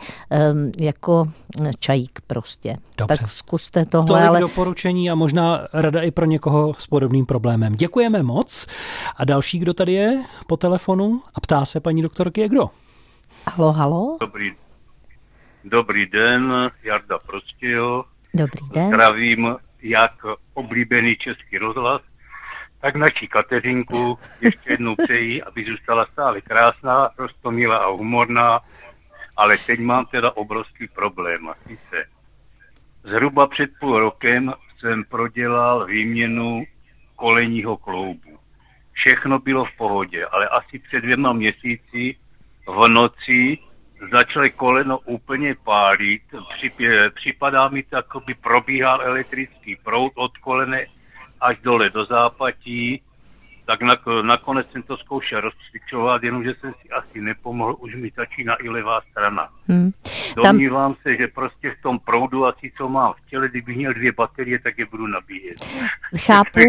jako 0.79 1.29
čaj 1.79 1.98
zajík 1.99 2.19
prostě. 2.26 2.76
Dobře. 2.99 3.17
Tak 3.21 3.31
zkuste 3.31 3.85
tohle. 3.85 4.07
Tolik 4.07 4.28
ale... 4.28 4.40
doporučení 4.40 5.11
a 5.11 5.14
možná 5.14 5.69
rada 5.73 6.02
i 6.02 6.11
pro 6.11 6.25
někoho 6.25 6.75
s 6.75 6.87
podobným 6.87 7.26
problémem. 7.26 7.75
Děkujeme 7.75 8.23
moc. 8.23 8.67
A 9.17 9.25
další, 9.25 9.59
kdo 9.59 9.75
tady 9.75 9.93
je 9.93 10.25
po 10.47 10.57
telefonu 10.57 11.23
a 11.35 11.40
ptá 11.40 11.64
se 11.64 11.81
paní 11.81 12.02
doktorky, 12.02 12.40
je 12.40 12.49
kdo? 12.49 12.71
Halo, 13.47 13.73
halo. 13.73 14.17
Dobrý, 14.21 14.52
dobrý 15.64 16.07
den, 16.07 16.71
Jarda 16.83 17.19
Prostějo. 17.19 18.05
Dobrý 18.35 18.69
den. 18.73 18.87
Zdravím 18.87 19.57
jak 19.83 20.12
oblíbený 20.55 21.17
český 21.17 21.59
rozhlas, 21.59 22.02
tak 22.81 22.95
naší 22.95 23.28
Kateřinku 23.28 24.19
ještě 24.40 24.71
jednou 24.71 24.95
přeji, 25.05 25.43
aby 25.43 25.64
zůstala 25.64 26.07
stále 26.12 26.40
krásná, 26.40 27.11
rostomilá 27.19 27.76
a 27.76 27.90
humorná, 27.90 28.61
ale 29.38 29.59
teď 29.59 29.80
mám 29.80 30.07
teda 30.07 30.37
obrovský 30.37 30.88
problém. 30.88 31.49
A 31.49 31.54
sice 31.54 32.09
zhruba 33.02 33.47
před 33.47 33.71
půl 33.80 33.99
rokem 33.99 34.52
jsem 34.78 35.04
prodělal 35.04 35.87
výměnu 35.87 36.64
koleního 37.16 37.76
kloubu. 37.76 38.38
Všechno 38.92 39.38
bylo 39.38 39.64
v 39.64 39.76
pohodě, 39.76 40.26
ale 40.26 40.49
asi 40.49 40.78
před 40.78 41.00
dvěma 41.00 41.33
měsíci 41.33 42.16
v 42.66 42.88
noci 42.88 43.59
začaly 44.12 44.50
koleno 44.50 44.99
úplně 44.99 45.54
pálit. 45.64 46.23
Připadá 47.14 47.68
mi 47.68 47.83
to, 47.83 47.97
jako 47.97 48.21
by 48.21 48.35
probíhal 48.35 49.02
elektrický 49.02 49.76
proud 49.76 50.12
od 50.14 50.38
kolene 50.38 50.87
až 51.40 51.59
dole 51.59 51.90
do 51.90 52.04
zápatí 52.04 53.02
tak 53.69 53.81
nakonec 54.23 54.71
jsem 54.71 54.83
to 54.83 54.97
zkoušel 54.97 55.41
rozcvičovat, 55.41 56.23
jenomže 56.23 56.55
jsem 56.61 56.75
si 56.83 56.91
asi 56.91 57.21
nepomohl, 57.21 57.77
už 57.79 57.95
mi 57.95 58.11
začíná 58.17 58.55
i 58.63 58.69
levá 58.69 59.01
strana. 59.11 59.49
Hmm. 59.69 59.91
Domnívám 60.37 60.95
se, 61.03 61.17
že 61.17 61.29
prostě 61.29 61.71
v 61.71 61.83
tom 61.83 61.99
proudu 61.99 62.47
asi 62.47 62.73
co 62.79 62.89
mám 62.89 63.13
v 63.13 63.31
těle, 63.31 63.49
kdybych 63.49 63.77
měl 63.77 63.95
dvě 63.95 64.13
baterie, 64.13 64.59
tak 64.59 64.79
je 64.79 64.87
budu 64.91 65.07
nabíjet. 65.07 65.57
Chápu. 66.17 66.61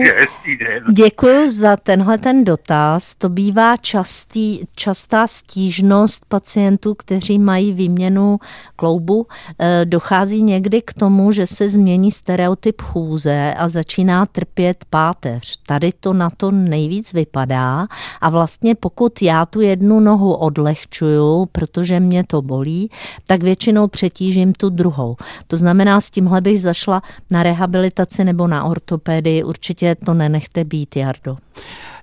Děkuji 0.94 1.50
za 1.50 1.78
tenhle 1.78 2.18
ten 2.18 2.44
dotaz. 2.44 3.14
To 3.14 3.30
bývá 3.30 3.78
častý, 3.78 4.68
častá 4.76 5.28
stížnost 5.28 6.26
pacientů, 6.26 6.94
kteří 6.94 7.40
mají 7.40 7.74
výměnu 7.74 8.38
kloubu. 8.76 9.28
E, 9.60 9.86
dochází 9.86 10.44
někdy 10.44 10.82
k 10.82 10.94
tomu, 10.94 11.32
že 11.32 11.48
se 11.48 11.70
změní 11.70 12.12
stereotyp 12.12 12.82
chůze 12.82 13.54
a 13.58 13.70
začíná 13.70 14.26
trpět 14.26 14.86
páteř. 14.90 15.58
Tady 15.68 15.92
to 16.00 16.14
na 16.14 16.30
to 16.30 16.52
nej 16.52 16.89
nejvíc 16.90 17.14
vypadá 17.14 17.88
a 18.22 18.30
vlastně 18.30 18.76
pokud 18.76 19.22
já 19.22 19.46
tu 19.46 19.62
jednu 19.62 20.00
nohu 20.00 20.34
odlehčuju, 20.34 21.46
protože 21.46 22.00
mě 22.00 22.24
to 22.24 22.42
bolí, 22.42 22.90
tak 23.28 23.44
většinou 23.44 23.88
přetížím 23.88 24.54
tu 24.54 24.70
druhou. 24.70 25.16
To 25.48 25.58
znamená, 25.58 26.02
s 26.02 26.10
tímhle 26.10 26.42
bych 26.42 26.62
zašla 26.62 27.02
na 27.30 27.44
rehabilitaci 27.44 28.24
nebo 28.24 28.48
na 28.48 28.64
ortopédii, 28.64 29.44
určitě 29.44 29.96
to 29.96 30.14
nenechte 30.14 30.64
být, 30.64 30.96
Jardo. 30.96 31.38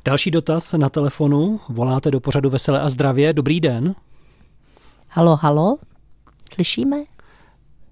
Další 0.04 0.30
dotaz 0.30 0.72
na 0.72 0.88
telefonu. 0.88 1.60
Voláte 1.68 2.10
do 2.10 2.20
pořadu 2.20 2.50
Veselé 2.50 2.80
a 2.80 2.88
zdravě. 2.88 3.32
Dobrý 3.32 3.60
den. 3.60 3.94
Halo, 5.08 5.36
halo. 5.36 5.78
Slyšíme? 6.54 6.96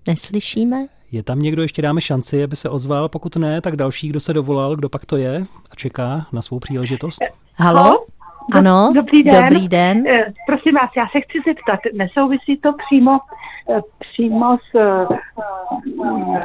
Neslyšíme? 0.06 0.93
Je 1.14 1.22
tam 1.22 1.42
někdo, 1.42 1.62
ještě 1.62 1.82
dáme 1.82 2.00
šanci, 2.00 2.44
aby 2.44 2.56
se 2.56 2.68
ozval, 2.68 3.08
pokud 3.08 3.36
ne, 3.36 3.60
tak 3.60 3.76
další, 3.76 4.08
kdo 4.08 4.20
se 4.20 4.32
dovolal, 4.32 4.76
kdo 4.76 4.88
pak 4.88 5.06
to 5.06 5.16
je 5.16 5.46
a 5.70 5.74
čeká 5.74 6.26
na 6.32 6.42
svou 6.42 6.58
příležitost. 6.58 7.18
Halo? 7.54 8.06
Ano, 8.52 8.92
dobrý 8.94 9.22
den. 9.22 9.42
Dobrý 9.42 9.68
den. 9.68 10.06
Eh, 10.06 10.32
prosím 10.46 10.74
vás, 10.74 10.90
já 10.96 11.06
se 11.08 11.20
chci 11.20 11.38
zeptat, 11.46 11.80
nesouvisí 11.94 12.56
to 12.56 12.72
přímo 12.86 13.18
eh, 13.70 13.80
přímo 13.98 14.56
s... 14.56 14.74
Eh, 14.74 15.18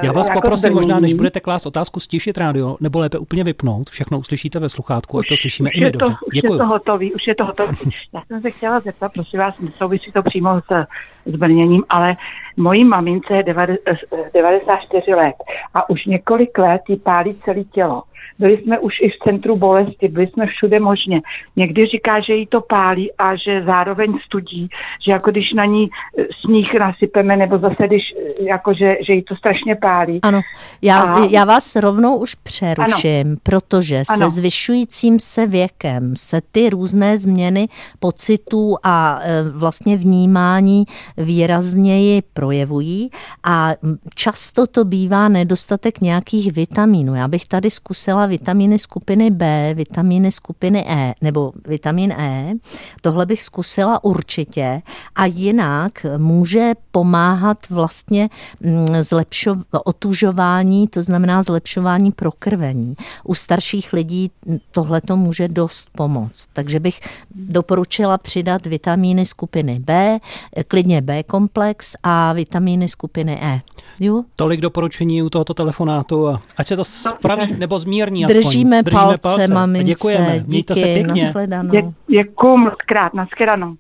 já 0.04 0.12
vás 0.12 0.28
jako 0.28 0.42
poprosím 0.42 0.74
možná, 0.74 1.00
než 1.00 1.14
budete 1.14 1.40
klást 1.40 1.66
otázku, 1.66 2.00
stišit 2.00 2.38
rádio, 2.38 2.78
nebo 2.80 3.00
lépe 3.00 3.18
úplně 3.18 3.44
vypnout. 3.44 3.90
Všechno 3.90 4.20
uslyšíte 4.20 4.60
ve 4.60 4.70
sluchátku, 4.70 5.20
ať 5.20 5.28
to 5.28 5.38
slyšíme 5.38 5.70
i 5.70 5.80
my 5.86 5.92
dobře. 5.92 6.16
Už 6.28 6.34
Děkuju. 6.34 6.54
je 6.54 6.60
to 6.60 6.66
hotový, 6.66 7.14
už 7.14 7.28
je 7.28 7.36
to 7.36 7.46
hotový. 7.46 7.78
Já 8.14 8.22
jsem 8.28 8.42
se 8.42 8.52
chtěla 8.52 8.80
zeptat, 8.80 9.12
prosím 9.14 9.40
vás, 9.40 9.60
nesouvisí 9.60 10.12
to 10.12 10.24
přímo 10.24 10.62
s, 10.62 10.86
s 11.26 11.36
brněním, 11.36 11.84
ale 11.90 12.16
mojí 12.58 12.84
mamince 12.84 13.34
je 13.34 13.44
94 13.44 15.14
let 15.14 15.36
a 15.74 15.90
už 15.90 16.06
několik 16.06 16.58
let 16.58 16.82
jí 16.88 16.98
pálí 16.98 17.34
celé 17.34 17.64
tělo. 17.64 18.04
Byli 18.40 18.58
jsme 18.58 18.80
už 18.80 18.94
i 19.02 19.10
v 19.10 19.24
centru 19.24 19.58
bolesti, 19.58 20.08
byli 20.08 20.28
jsme 20.28 20.46
všude 20.48 20.80
možně. 20.80 21.22
Někdy 21.56 21.86
říká, 21.86 22.20
že 22.28 22.34
jí 22.34 22.48
to 22.48 22.62
pálí 22.62 23.12
a 23.18 23.36
že 23.36 23.64
zároveň 23.66 24.18
studí, 24.26 24.70
že 25.06 25.12
jako 25.12 25.32
když 25.32 25.54
na 25.54 25.66
ní 25.66 25.90
eh, 26.18 26.24
sníh 26.42 26.74
nasypeme, 26.80 27.38
nebo 27.38 27.58
zase 27.58 27.88
když 27.88 28.04
eh, 28.18 28.44
jako 28.44 28.74
že, 28.74 28.96
že 29.08 29.14
jí 29.14 29.24
to 29.24 29.36
strašně 29.36 29.76
pálí. 29.76 30.20
Ano, 30.22 30.42
já, 30.82 31.02
a... 31.02 31.26
já 31.30 31.46
vás 31.46 31.76
rovnou 31.76 32.18
už 32.18 32.36
přeruším, 32.36 33.28
ano. 33.28 33.36
protože 33.44 34.04
ano. 34.10 34.18
se 34.18 34.36
zvyšujícím 34.36 35.20
se 35.20 35.48
věkem 35.48 36.14
se 36.16 36.42
ty 36.52 36.70
různé 36.70 37.18
změny 37.18 37.68
pocitů 38.00 38.76
a 38.84 39.20
e, 39.22 39.44
vlastně 39.50 39.98
vnímání 39.98 40.86
výrazněji 41.18 42.22
projevují 42.34 43.10
a 43.44 43.74
často 44.16 44.68
to 44.68 44.86
bývá 44.86 45.28
nedostatek 45.28 46.02
nějakých 46.02 46.54
vitamínů. 46.54 47.16
Já 47.16 47.28
bych 47.28 47.46
tady 47.46 47.70
zkusila 47.70 48.26
vitamíny 48.30 48.80
skupiny 48.80 49.32
B, 49.32 49.74
vitamíny 49.74 50.32
skupiny 50.32 50.86
E 50.88 51.14
nebo 51.22 51.52
vitamin 51.68 52.12
E. 52.12 52.54
Tohle 53.02 53.26
bych 53.26 53.44
zkusila 53.44 54.04
určitě 54.04 54.82
a 55.16 55.26
jinak 55.26 56.06
může 56.18 56.72
pomáhat 56.92 57.70
vlastně 57.70 58.30
mm, 58.60 58.88
zlepšo, 59.02 59.56
otužování, 59.86 60.88
to 60.88 61.04
znamená 61.04 61.44
zlepšování 61.44 62.12
prokrvení. 62.12 62.96
U 63.24 63.36
starších 63.36 63.94
lidí 63.94 64.32
tohle 64.72 65.02
to 65.02 65.18
může 65.18 65.48
dost 65.48 65.88
pomoct. 65.92 66.48
Takže 66.54 66.80
bych 66.80 67.00
doporučila 67.36 68.18
přidat 68.18 68.66
vitamíny 68.66 69.26
skupiny 69.26 69.80
B, 69.80 70.20
klidně 70.68 71.02
B 71.02 71.24
komplex 71.24 71.96
a 72.04 72.34
vitamíny 72.34 72.88
skupiny 72.88 73.40
E. 73.42 73.62
Jo? 74.00 74.24
Tolik 74.36 74.62
doporučení 74.62 75.24
u 75.24 75.30
tohoto 75.30 75.54
telefonátu. 75.54 76.40
Ať 76.58 76.68
se 76.68 76.76
to 76.76 76.84
spraví 76.84 77.56
nebo 77.58 77.80
zmírní 77.80 78.19
aspoň. 78.26 78.42
Držíme, 78.42 78.84
Držíme 78.84 79.02
palce, 79.02 79.18
palce. 79.18 79.54
mamince. 79.54 79.86
Děkujeme. 79.86 80.44
Mějte 80.48 80.74
Díky, 80.74 80.88
se 80.88 80.94
pěkně. 80.94 81.34
Dě, 81.64 81.82
děkuju 82.20 82.58
moc 82.58 82.74
krát. 82.88 83.14
Naschledanou. 83.14 83.76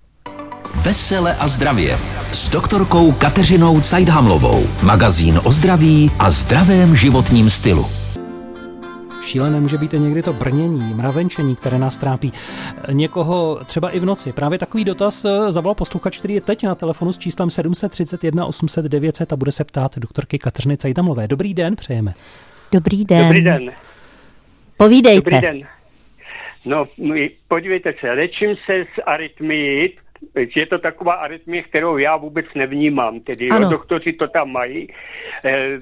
Vesele 0.75 1.35
a 1.35 1.47
zdravě 1.47 1.97
s 2.31 2.49
doktorkou 2.49 3.11
Kateřinou 3.11 3.81
Cajdhamlovou. 3.81 4.63
Magazín 4.83 5.41
o 5.43 5.51
zdraví 5.51 6.11
a 6.19 6.29
zdravém 6.29 6.95
životním 6.95 7.49
stylu. 7.49 7.85
Šílené 9.21 9.59
může 9.59 9.77
být 9.77 9.91
někdy 9.91 10.23
to 10.23 10.33
brnění, 10.33 10.93
mravenčení, 10.93 11.55
které 11.55 11.79
nás 11.79 11.97
trápí. 11.97 12.33
Někoho 12.91 13.59
třeba 13.65 13.89
i 13.89 13.99
v 13.99 14.05
noci. 14.05 14.33
Právě 14.33 14.59
takový 14.59 14.85
dotaz 14.85 15.25
eh, 15.25 15.51
zavolal 15.51 15.75
posluchač, 15.75 16.17
který 16.17 16.33
je 16.33 16.41
teď 16.41 16.63
na 16.63 16.75
telefonu 16.75 17.13
s 17.13 17.17
číslem 17.17 17.49
731 17.49 18.45
800 18.45 18.85
900 18.85 19.33
a 19.33 19.35
bude 19.35 19.51
se 19.51 19.63
ptát 19.63 19.97
doktorky 19.97 20.39
Kateřiny 20.39 20.77
Cajdamlové. 20.77 21.27
Dobrý 21.27 21.53
den, 21.53 21.75
přejeme. 21.75 22.13
Dobrý 22.71 23.05
den. 23.05 23.27
Dobrý 23.27 23.43
den. 23.43 23.71
Povídejte. 24.79 25.31
Dobrý 25.31 25.41
den. 25.41 25.67
No, 26.65 26.87
podívejte 27.47 27.93
se, 27.99 28.11
léčím 28.11 28.55
se 28.65 28.85
s 28.95 29.01
arytmií, 29.05 29.93
je 30.55 30.65
to 30.65 30.79
taková 30.79 31.13
arytmie, 31.13 31.63
kterou 31.63 31.97
já 31.97 32.17
vůbec 32.17 32.45
nevnímám, 32.55 33.19
tedy 33.19 33.47
jo, 33.47 33.69
doktoři 33.69 34.13
to 34.13 34.27
tam 34.27 34.51
mají. 34.51 34.87
Eh, 35.45 35.79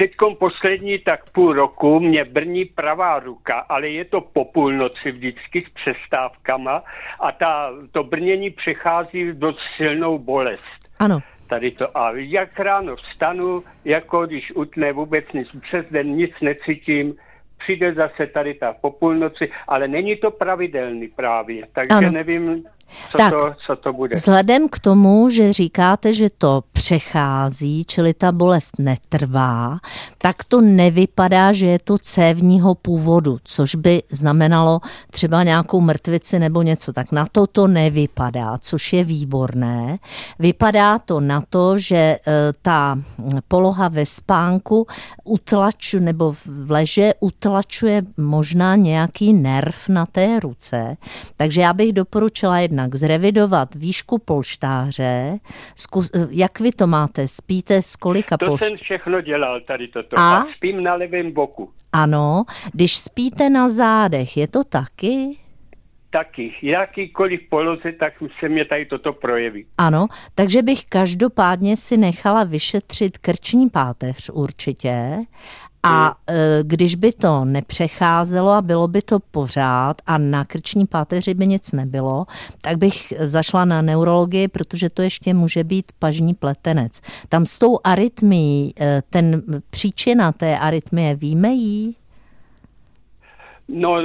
Teď 0.00 0.10
poslední 0.38 0.98
tak 0.98 1.30
půl 1.30 1.52
roku 1.52 2.00
mě 2.00 2.24
brní 2.24 2.64
pravá 2.64 3.18
ruka, 3.18 3.58
ale 3.68 3.88
je 3.88 4.04
to 4.04 4.20
po 4.20 4.44
půlnoci 4.44 5.12
vždycky 5.12 5.64
s 5.68 5.72
přestávkama 5.74 6.82
a 7.20 7.32
ta, 7.32 7.70
to 7.92 8.04
brnění 8.04 8.50
přechází 8.50 9.32
do 9.32 9.54
silnou 9.76 10.18
bolest. 10.18 10.90
Ano. 10.98 11.20
Tady 11.46 11.70
to. 11.70 11.98
A 11.98 12.12
jak 12.14 12.60
ráno 12.60 12.96
vstanu, 12.96 13.62
jako 13.84 14.26
když 14.26 14.52
utne 14.54 14.92
vůbec 14.92 15.24
nic, 15.34 15.48
přes 15.62 15.86
den 15.90 16.06
nic 16.06 16.30
necítím, 16.40 17.14
přijde 17.60 17.94
zase 17.94 18.26
tady 18.26 18.54
ta 18.54 18.72
po 18.80 18.90
půlnoci, 18.90 19.50
ale 19.68 19.88
není 19.88 20.16
to 20.16 20.30
pravidelný 20.30 21.08
právě, 21.08 21.66
takže 21.72 22.06
ano. 22.06 22.10
nevím, 22.10 22.64
co, 23.12 23.18
tak, 23.18 23.30
to, 23.32 23.54
co 23.66 23.76
to 23.76 23.92
bude. 23.92 24.16
Vzhledem 24.16 24.68
k 24.68 24.78
tomu, 24.78 25.30
že 25.30 25.52
říkáte, 25.52 26.12
že 26.12 26.30
to 26.38 26.62
přechází, 26.72 27.84
čili 27.84 28.14
ta 28.14 28.32
bolest 28.32 28.72
netrvá, 28.78 29.78
tak 30.18 30.44
to 30.44 30.60
nevypadá, 30.60 31.52
že 31.52 31.66
je 31.66 31.78
to 31.78 31.98
cévního 31.98 32.74
původu, 32.74 33.38
což 33.44 33.74
by 33.74 34.02
znamenalo 34.10 34.80
třeba 35.10 35.42
nějakou 35.42 35.80
mrtvici 35.80 36.38
nebo 36.38 36.62
něco. 36.62 36.92
Tak 36.92 37.12
na 37.12 37.26
to 37.32 37.46
to 37.46 37.68
nevypadá, 37.68 38.58
což 38.58 38.92
je 38.92 39.04
výborné. 39.04 39.98
Vypadá 40.38 40.98
to 40.98 41.20
na 41.20 41.42
to, 41.50 41.78
že 41.78 41.96
e, 41.96 42.18
ta 42.62 42.98
poloha 43.48 43.88
ve 43.88 44.06
spánku 44.06 44.86
utlačuje 45.24 46.00
nebo 46.02 46.32
v 46.32 46.70
leže 46.70 47.14
utlačuje 47.20 48.02
možná 48.16 48.76
nějaký 48.76 49.32
nerv 49.32 49.88
na 49.88 50.06
té 50.06 50.40
ruce. 50.40 50.96
Takže 51.36 51.60
já 51.60 51.72
bych 51.72 51.92
doporučila 51.92 52.58
jedna 52.58 52.79
jednak 52.80 52.94
zrevidovat 52.94 53.74
výšku 53.74 54.18
polštáře. 54.18 55.38
Zkus, 55.76 56.10
jak 56.30 56.60
vy 56.60 56.72
to 56.72 56.86
máte? 56.86 57.28
Spíte 57.28 57.82
z 57.82 57.96
kolika 57.96 58.36
To 58.36 58.46
polštářů? 58.46 58.70
jsem 58.70 58.78
všechno 58.78 59.20
dělal 59.20 59.60
tady 59.60 59.88
toto. 59.88 60.18
A? 60.18 60.36
A 60.36 60.44
spím 60.56 60.82
na 60.82 60.94
levém 60.94 61.32
boku. 61.32 61.70
Ano. 61.92 62.44
Když 62.72 62.96
spíte 62.96 63.50
na 63.50 63.68
zádech, 63.68 64.36
je 64.36 64.48
to 64.48 64.64
taky? 64.64 65.36
taky. 66.12 66.54
Jakýkoliv 66.62 67.40
poloze, 67.50 67.92
tak 67.92 68.12
se 68.40 68.48
mě 68.48 68.64
tady 68.64 68.86
toto 68.86 69.12
projeví. 69.12 69.66
Ano, 69.78 70.06
takže 70.34 70.62
bych 70.62 70.84
každopádně 70.88 71.76
si 71.76 71.96
nechala 71.96 72.44
vyšetřit 72.44 73.18
krční 73.18 73.70
páteř 73.70 74.30
určitě 74.34 75.18
A 75.82 76.16
e, 76.26 76.58
když 76.62 76.94
by 76.94 77.12
to 77.12 77.44
nepřecházelo 77.44 78.50
a 78.50 78.62
bylo 78.62 78.88
by 78.88 79.02
to 79.02 79.18
pořád 79.30 80.02
a 80.06 80.18
na 80.18 80.44
krční 80.44 80.86
páteři 80.86 81.34
by 81.34 81.46
nic 81.46 81.72
nebylo, 81.72 82.26
tak 82.62 82.76
bych 82.76 83.12
zašla 83.18 83.64
na 83.64 83.82
neurologii, 83.82 84.48
protože 84.48 84.90
to 84.90 85.02
ještě 85.02 85.34
může 85.34 85.64
být 85.64 85.92
pažní 85.98 86.34
pletenec. 86.34 87.00
Tam 87.28 87.46
s 87.46 87.58
tou 87.58 87.78
arytmií, 87.84 88.74
e, 88.80 89.02
ten 89.10 89.42
příčina 89.70 90.32
té 90.32 90.58
arytmie, 90.58 91.14
víme 91.14 91.48
jí? 91.48 91.96
No, 93.68 94.02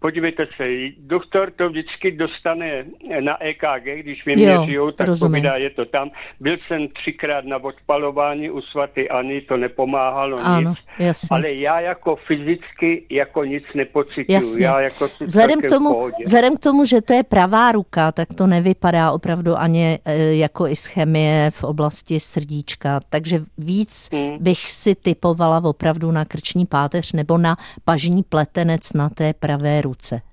podívejte 0.00 0.46
se, 0.56 0.64
doktor 0.98 1.50
to 1.50 1.68
vždycky 1.68 2.10
dostane 2.12 2.84
na 3.20 3.42
EKG, 3.42 4.02
když 4.02 4.24
mi 4.24 4.36
měřijou, 4.36 4.90
tak 4.90 5.06
rozumím. 5.06 5.32
povídá, 5.32 5.56
je 5.56 5.70
to 5.70 5.84
tam. 5.84 6.10
Byl 6.40 6.56
jsem 6.66 6.88
třikrát 6.88 7.44
na 7.44 7.56
odpalování 7.56 8.50
u 8.50 8.60
svaty 8.60 9.08
Ani, 9.08 9.40
to 9.40 9.56
nepomáhalo 9.56 10.38
ano, 10.42 10.70
nic. 10.70 10.78
Jasně. 10.98 11.28
Ale 11.30 11.52
já 11.52 11.80
jako 11.80 12.16
fyzicky 12.16 13.06
jako 13.10 13.44
nic 13.44 13.64
nepocituju. 13.74 14.60
Já 14.60 14.80
jako 14.80 15.08
vzhledem, 15.20 15.60
k 15.60 15.68
tomu, 15.68 16.10
vzhledem 16.24 16.56
k 16.56 16.60
tomu, 16.60 16.84
že 16.84 17.02
to 17.02 17.12
je 17.12 17.22
pravá 17.22 17.72
ruka, 17.72 18.12
tak 18.12 18.28
to 18.34 18.46
nevypadá 18.46 19.10
opravdu 19.10 19.56
ani 19.56 19.98
e, 20.04 20.34
jako 20.34 20.66
ischemie 20.66 21.50
v 21.50 21.64
oblasti 21.64 22.20
srdíčka. 22.20 23.00
Takže 23.10 23.40
víc 23.58 24.08
hmm. 24.12 24.38
bych 24.40 24.58
si 24.58 24.94
typovala 24.94 25.60
opravdu 25.64 26.10
na 26.10 26.24
krční 26.24 26.66
páteř 26.66 27.12
nebo 27.12 27.38
na 27.38 27.56
pažní 27.84 28.22
pletenec 28.22 28.92
na 28.92 29.08
té 29.08 29.32
pravé 29.32 29.80
ruce. 29.80 29.87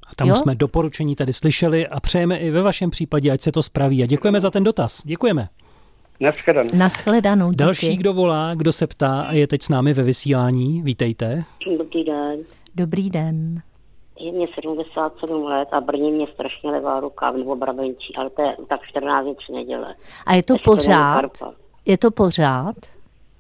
A 0.07 0.15
tam 0.15 0.27
jo? 0.27 0.35
jsme 0.35 0.55
doporučení 0.55 1.15
tady 1.15 1.33
slyšeli 1.33 1.87
a 1.87 1.99
přejeme 1.99 2.37
i 2.37 2.51
ve 2.51 2.61
vašem 2.61 2.89
případě, 2.89 3.31
ať 3.31 3.41
se 3.41 3.51
to 3.51 3.63
spraví. 3.63 4.03
A 4.03 4.05
děkujeme 4.05 4.39
za 4.39 4.51
ten 4.51 4.63
dotaz. 4.63 5.01
Děkujeme. 5.05 5.49
Naschledanou. 6.19 6.69
Naschledanou, 6.73 7.51
díky. 7.51 7.57
Další, 7.63 7.97
kdo 7.97 8.13
volá, 8.13 8.53
kdo 8.55 8.71
se 8.71 8.87
ptá 8.87 9.21
a 9.21 9.33
je 9.33 9.47
teď 9.47 9.61
s 9.61 9.69
námi 9.69 9.93
ve 9.93 10.03
vysílání, 10.03 10.81
vítejte. 10.81 11.43
Dobrý 11.77 12.03
den. 12.03 12.39
Dobrý 12.75 13.09
den. 13.09 13.61
Je 14.19 14.31
mě 14.31 14.47
77 14.61 15.43
let 15.43 15.67
a 15.71 15.81
brní 15.81 16.11
mě 16.11 16.27
strašně 16.33 16.71
levá 16.71 16.99
ruka 16.99 17.31
nebo 17.31 17.55
brabenčí, 17.55 18.15
ale 18.15 18.29
to 18.29 18.41
je 18.41 18.55
tak 18.69 18.79
14 18.89 19.25
dní 19.25 19.35
neděle. 19.55 19.95
A 20.25 20.35
je 20.35 20.43
to 20.43 20.55
pořád? 20.63 21.25
Je 21.85 21.97
to 21.97 22.11
pořád? 22.11 22.75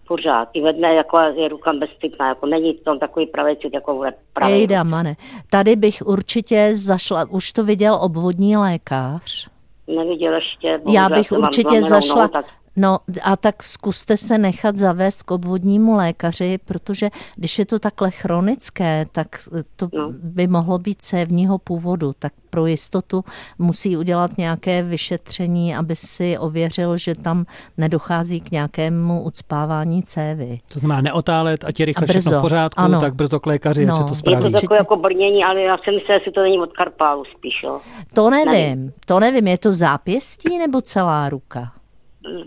Pořád. 0.07 0.49
I 0.53 0.61
ve 0.61 0.73
dne 0.73 0.93
jako 0.93 1.17
je 1.35 1.47
ruka 1.47 1.73
bezstytná, 1.73 2.27
jako 2.27 2.45
není 2.45 2.73
to 2.73 2.97
takový 2.97 3.25
pravý 3.25 3.57
jako 3.73 4.03
pravý. 4.33 4.53
Ejda, 4.53 4.83
mane. 4.83 5.15
Tady 5.49 5.75
bych 5.75 6.01
určitě 6.05 6.71
zašla, 6.73 7.25
už 7.29 7.51
to 7.51 7.63
viděl 7.63 7.99
obvodní 8.01 8.57
lékař? 8.57 9.47
Neviděl 9.87 10.33
ještě. 10.33 10.79
Já 10.93 11.09
bych 11.09 11.31
určitě 11.31 11.81
zašla, 11.81 12.15
nohu, 12.15 12.27
tak... 12.27 12.45
No 12.75 12.97
a 13.23 13.35
tak 13.35 13.63
zkuste 13.63 14.17
se 14.17 14.37
nechat 14.37 14.77
zavést 14.77 15.23
k 15.23 15.31
obvodnímu 15.31 15.95
lékaři, 15.95 16.57
protože 16.65 17.09
když 17.35 17.59
je 17.59 17.65
to 17.65 17.79
takhle 17.79 18.11
chronické, 18.11 19.05
tak 19.11 19.27
to 19.75 19.89
no. 19.93 20.09
by 20.11 20.47
mohlo 20.47 20.77
být 20.77 21.01
cévního 21.01 21.57
původu, 21.57 22.13
tak 22.19 22.33
pro 22.49 22.65
jistotu 22.65 23.23
musí 23.59 23.97
udělat 23.97 24.37
nějaké 24.37 24.83
vyšetření, 24.83 25.75
aby 25.75 25.95
si 25.95 26.37
ověřil, 26.37 26.97
že 26.97 27.15
tam 27.15 27.45
nedochází 27.77 28.41
k 28.41 28.51
nějakému 28.51 29.23
ucpávání 29.23 30.03
cévy. 30.03 30.59
To 30.73 30.79
znamená 30.79 31.01
neotálet, 31.01 31.63
a 31.63 31.67
je 31.79 31.85
rychle 31.85 32.03
a 32.03 32.07
brzo. 32.07 32.19
všechno 32.19 32.39
v 32.39 32.41
pořádku, 32.41 32.81
ano. 32.81 33.01
tak 33.01 33.15
brzo 33.15 33.39
k 33.39 33.45
lékaři, 33.45 33.85
no. 33.85 33.95
se 33.95 34.03
to 34.03 34.15
spraví. 34.15 34.45
Je 34.45 34.51
to 34.51 34.61
takové 34.61 34.77
jako 34.77 34.95
brnění, 34.95 35.43
ale 35.43 35.61
já 35.61 35.77
si 35.77 35.91
myslím, 35.91 36.19
že 36.25 36.31
to 36.31 36.41
není 36.41 36.59
od 36.59 36.73
karpálu 36.73 37.23
spíš. 37.37 37.63
Jo. 37.63 37.79
To 38.13 38.29
nevím, 38.29 38.51
nevím, 38.51 38.93
to 39.05 39.19
nevím, 39.19 39.47
je 39.47 39.57
to 39.57 39.73
zápěstí 39.73 40.57
nebo 40.57 40.81
celá 40.81 41.29
ruka? 41.29 41.71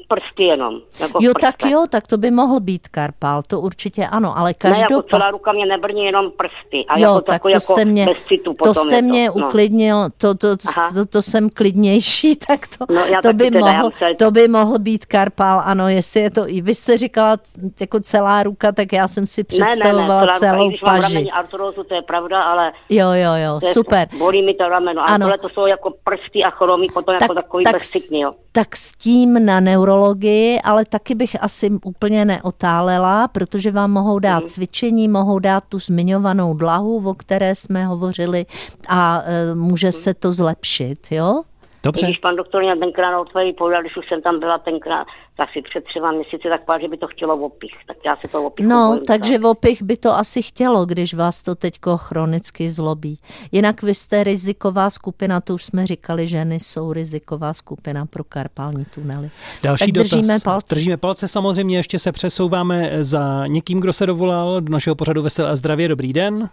Prsty 0.09 0.43
jenom. 0.45 0.81
Jako 1.01 1.19
jo, 1.23 1.33
prste. 1.35 1.53
tak 1.53 1.71
jo, 1.71 1.87
tak 1.91 2.07
to 2.07 2.19
by 2.19 2.31
mohl 2.31 2.61
být 2.61 2.89
karpál, 2.89 3.43
to 3.43 3.61
určitě 3.61 4.07
ano, 4.07 4.39
ale 4.39 4.55
každopádně... 4.55 4.97
Ne, 4.97 4.97
jako 4.97 5.09
celá 5.09 5.31
ruka 5.31 5.53
mě 5.53 5.67
nebrní 5.67 6.05
jenom 6.05 6.31
prsty. 6.31 6.85
A 6.89 6.99
jo, 6.99 7.15
jako 7.15 7.21
tak 7.21 7.43
to, 7.43 7.61
jste 7.61 7.85
mě, 7.85 8.07
citu 8.29 8.55
to 8.65 8.75
jste 8.75 8.97
to, 8.97 9.03
mě 9.03 9.29
no. 9.29 9.47
uklidnil, 9.47 10.11
to, 10.19 10.35
to, 10.35 10.57
to, 10.57 10.69
to, 10.95 11.07
to 11.07 11.23
jsem 11.23 11.51
klidnější, 11.51 12.37
tak 12.49 12.61
to, 12.79 12.95
no, 12.95 13.03
to, 13.23 13.33
by 13.33 13.51
mohl, 13.51 13.91
to 14.19 14.31
by 14.31 14.49
mohl 14.49 14.79
být 14.79 15.07
karpál, 15.07 15.63
ano, 15.65 15.89
jestli 15.89 16.21
je 16.21 16.31
to, 16.31 16.49
i 16.49 16.61
vy 16.61 16.75
jste 16.75 16.99
říkala 16.99 17.37
jako 17.81 18.01
celá 18.01 18.43
ruka, 18.43 18.73
tak 18.73 18.93
já 18.93 19.09
jsem 19.09 19.27
si 19.27 19.45
představovala 19.45 20.21
ne, 20.21 20.27
ne, 20.27 20.33
ne, 20.33 20.39
celou 20.39 20.71
ruka, 20.71 20.79
paži. 20.85 21.15
Když 21.15 21.31
mám 21.31 21.39
artrózu, 21.39 21.85
to 21.85 21.95
je 21.95 22.03
pravda, 22.03 22.43
ale... 22.43 22.73
Jo, 22.89 23.07
jo, 23.13 23.33
jo, 23.45 23.61
super. 23.73 24.09
Bolí 24.19 24.43
mi 24.43 24.55
to 24.55 24.69
rameno, 24.69 25.11
ale 25.11 25.19
tohle 25.19 25.39
to 25.39 25.49
jsou 25.49 25.67
jako 25.67 25.91
prsty 26.05 26.45
a 26.45 26.51
chromí 26.51 26.89
potom 26.95 27.15
tak, 27.15 27.23
jako 27.23 27.35
takový 27.35 27.65
tak, 27.65 27.75
bezcitný, 27.75 28.21
jo. 28.21 28.31
Tak 28.53 28.77
s 28.77 28.93
tím 28.93 29.47
na 29.47 29.61
neurologii, 29.69 30.61
ale 30.61 30.85
taky 30.85 31.15
bych 31.15 31.43
asi 31.43 31.71
úplně 31.85 32.25
neotálela, 32.25 33.29
protože 33.29 33.71
vám 33.71 33.91
mohou 33.91 34.19
dát 34.19 34.41
mm. 34.41 34.47
cvičení, 34.47 35.09
mohou 35.09 35.39
dát 35.39 35.65
tu 35.69 35.79
zmiňovanou 35.79 36.55
dlahu, 36.55 37.11
o 37.11 37.15
které 37.15 37.55
jsme 37.55 37.87
hovořili 37.87 38.47
a 38.89 39.23
e, 39.25 39.55
může 39.55 39.89
mm. 39.89 39.93
se 39.93 40.15
to 40.15 40.33
zlepšit, 40.33 41.07
jo? 41.11 41.43
Dobře. 41.83 42.07
Když 42.07 42.19
pan 42.19 42.37
doktor 42.37 42.63
měl 42.63 42.79
tenkrát 42.79 43.11
na 43.11 43.21
otvorí 43.21 43.53
povedal, 43.53 43.81
když 43.83 43.97
už 43.97 44.09
jsem 44.09 44.23
tam 44.23 44.41
byla 44.41 44.59
tenkrát, 44.59 45.07
tak 45.37 45.49
si 45.53 45.63
před 45.63 45.85
třema 45.85 46.13
měsíci 46.13 46.49
tak 46.49 46.81
že 46.81 46.89
by 46.89 46.97
to 46.97 47.07
chtělo 47.07 47.37
opich. 47.37 47.73
Tak 47.87 47.97
já 48.07 48.17
si 48.17 48.29
to 48.29 48.45
opich 48.45 48.67
No, 48.67 48.87
bojím, 48.89 49.05
takže 49.05 49.39
opich 49.39 49.83
by 49.83 49.97
to 49.97 50.13
asi 50.13 50.43
chtělo, 50.43 50.87
když 50.87 51.15
vás 51.15 51.43
to 51.43 51.55
teďko 51.55 51.97
chronicky 51.97 52.71
zlobí. 52.71 53.19
Jinak 53.53 53.83
vy 53.83 53.95
jste 53.95 54.25
riziková 54.25 54.91
skupina, 54.91 55.41
to 55.41 55.55
už 55.55 55.65
jsme 55.65 55.87
říkali, 55.87 56.29
ženy 56.29 56.61
jsou 56.61 56.93
riziková 56.93 57.55
skupina 57.55 58.07
pro 58.07 58.25
karpální 58.25 58.85
tunely. 58.85 59.31
Další 59.63 59.85
tak 59.85 59.93
dotaz. 59.93 60.11
Držíme 60.11 60.39
palce. 60.45 60.75
Držíme 60.75 60.97
palce 60.97 61.29
samozřejmě, 61.29 61.77
ještě 61.77 61.99
se 61.99 62.13
přesouváme 62.13 62.91
za 63.01 63.47
někým, 63.47 63.81
kdo 63.81 63.93
se 63.93 64.07
dovolal 64.07 64.61
do 64.61 64.73
našeho 64.73 64.97
pořadu 64.97 65.23
Veselé 65.23 65.51
a 65.51 65.57
zdravě. 65.57 65.89
Dobrý 65.89 66.13
den. 66.13 66.49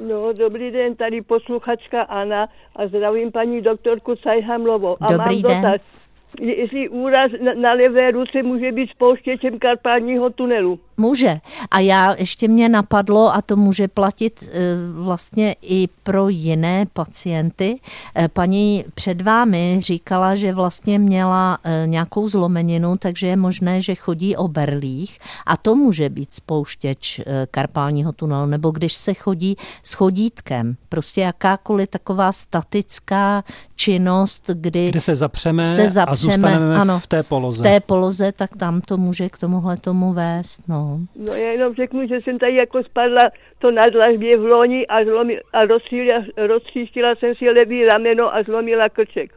No, 0.00 0.32
dobrý 0.32 0.70
den, 0.70 0.96
tady 0.96 1.22
posluchačka 1.22 2.02
Anna 2.02 2.48
a 2.76 2.86
zdravím 2.86 3.32
paní 3.32 3.60
doktorku 3.60 4.16
Sajhamlovou. 4.16 4.96
A 5.00 5.12
dobrý 5.12 5.42
mám 5.42 5.52
den. 5.52 5.62
dotaz 5.62 5.80
jestli 6.40 6.88
úraz 6.88 7.32
na, 7.40 7.54
na 7.54 7.72
levé 7.72 8.10
ruce 8.10 8.42
může 8.42 8.72
být 8.72 8.90
spouštěčem 8.90 9.58
karpálního 9.58 10.30
tunelu. 10.30 10.80
Může. 11.02 11.40
A 11.70 11.78
já 11.78 12.14
ještě 12.18 12.48
mě 12.48 12.68
napadlo, 12.68 13.34
a 13.34 13.42
to 13.42 13.56
může 13.56 13.88
platit 13.88 14.42
e, 14.42 14.48
vlastně 14.92 15.56
i 15.62 15.88
pro 16.02 16.28
jiné 16.28 16.86
pacienty. 16.92 17.80
E, 18.16 18.28
paní 18.28 18.84
před 18.94 19.22
vámi 19.22 19.80
říkala, 19.82 20.34
že 20.34 20.54
vlastně 20.54 20.98
měla 20.98 21.58
e, 21.64 21.86
nějakou 21.86 22.28
zlomeninu, 22.28 22.96
takže 22.96 23.26
je 23.26 23.36
možné, 23.36 23.80
že 23.80 23.94
chodí 23.94 24.36
o 24.36 24.48
berlích 24.48 25.18
a 25.46 25.56
to 25.56 25.74
může 25.74 26.08
být 26.08 26.32
spouštěč 26.32 27.20
karpálního 27.50 28.12
tunelu, 28.12 28.46
nebo 28.46 28.70
když 28.70 28.92
se 28.92 29.14
chodí 29.14 29.56
s 29.82 29.92
chodítkem. 29.92 30.76
Prostě 30.88 31.20
jakákoliv 31.20 31.88
taková 31.90 32.32
statická 32.32 33.44
činnost, 33.74 34.42
kdy 34.54 34.90
kde 34.90 35.00
se 35.00 35.16
zapřeme, 35.16 35.64
se 35.64 35.90
zapřeme 35.90 36.12
a 36.12 36.14
zůstaneme 36.14 36.76
ano, 36.76 36.98
v 36.98 37.06
té 37.06 37.22
poloze. 37.22 37.58
V 37.58 37.62
té 37.62 37.80
poloze, 37.80 38.32
tak 38.32 38.56
tam 38.56 38.80
to 38.80 38.96
může 38.96 39.28
k 39.28 39.38
tomuhle 39.38 39.76
tomu 39.76 40.12
vést. 40.12 40.68
No. 40.68 40.91
No 41.16 41.34
já 41.34 41.50
jenom 41.50 41.74
řeknu, 41.74 42.06
že 42.06 42.20
jsem 42.20 42.38
tady 42.38 42.54
jako 42.54 42.82
spadla 42.82 43.30
to 43.58 43.70
na 43.70 43.88
dlažbě 43.88 44.38
v 44.38 44.44
loni 44.44 44.86
a, 44.86 45.04
zlomi, 45.04 45.40
a 45.52 45.64
rozstříštila, 45.64 46.24
rozstříštila 46.36 47.14
jsem 47.14 47.34
si 47.34 47.50
levý 47.50 47.84
rameno 47.84 48.34
a 48.34 48.42
zlomila 48.42 48.88
krček. 48.88 49.32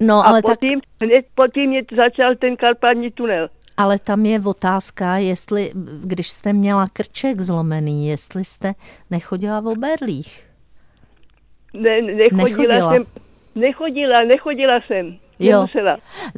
No, 0.00 0.26
ale 0.26 0.38
a 0.38 0.42
potím, 0.42 0.80
tak... 0.80 1.08
hned 1.08 1.24
potím 1.34 1.70
mě 1.70 1.82
začal 1.96 2.34
ten 2.36 2.56
karpátní 2.56 3.10
tunel. 3.10 3.48
Ale 3.76 3.98
tam 3.98 4.26
je 4.26 4.40
otázka, 4.40 5.16
jestli, 5.16 5.70
když 6.04 6.28
jste 6.28 6.52
měla 6.52 6.86
krček 6.92 7.40
zlomený, 7.40 8.08
jestli 8.08 8.44
jste 8.44 8.72
nechodila 9.10 9.60
v 9.60 9.66
oberlích. 9.66 10.48
Ne, 11.74 12.02
nechodila, 12.02 12.44
nechodila. 12.44 12.92
jsem, 12.92 13.02
nechodila, 13.54 14.24
nechodila 14.24 14.80
jsem. 14.86 15.18
Jo, 15.38 15.66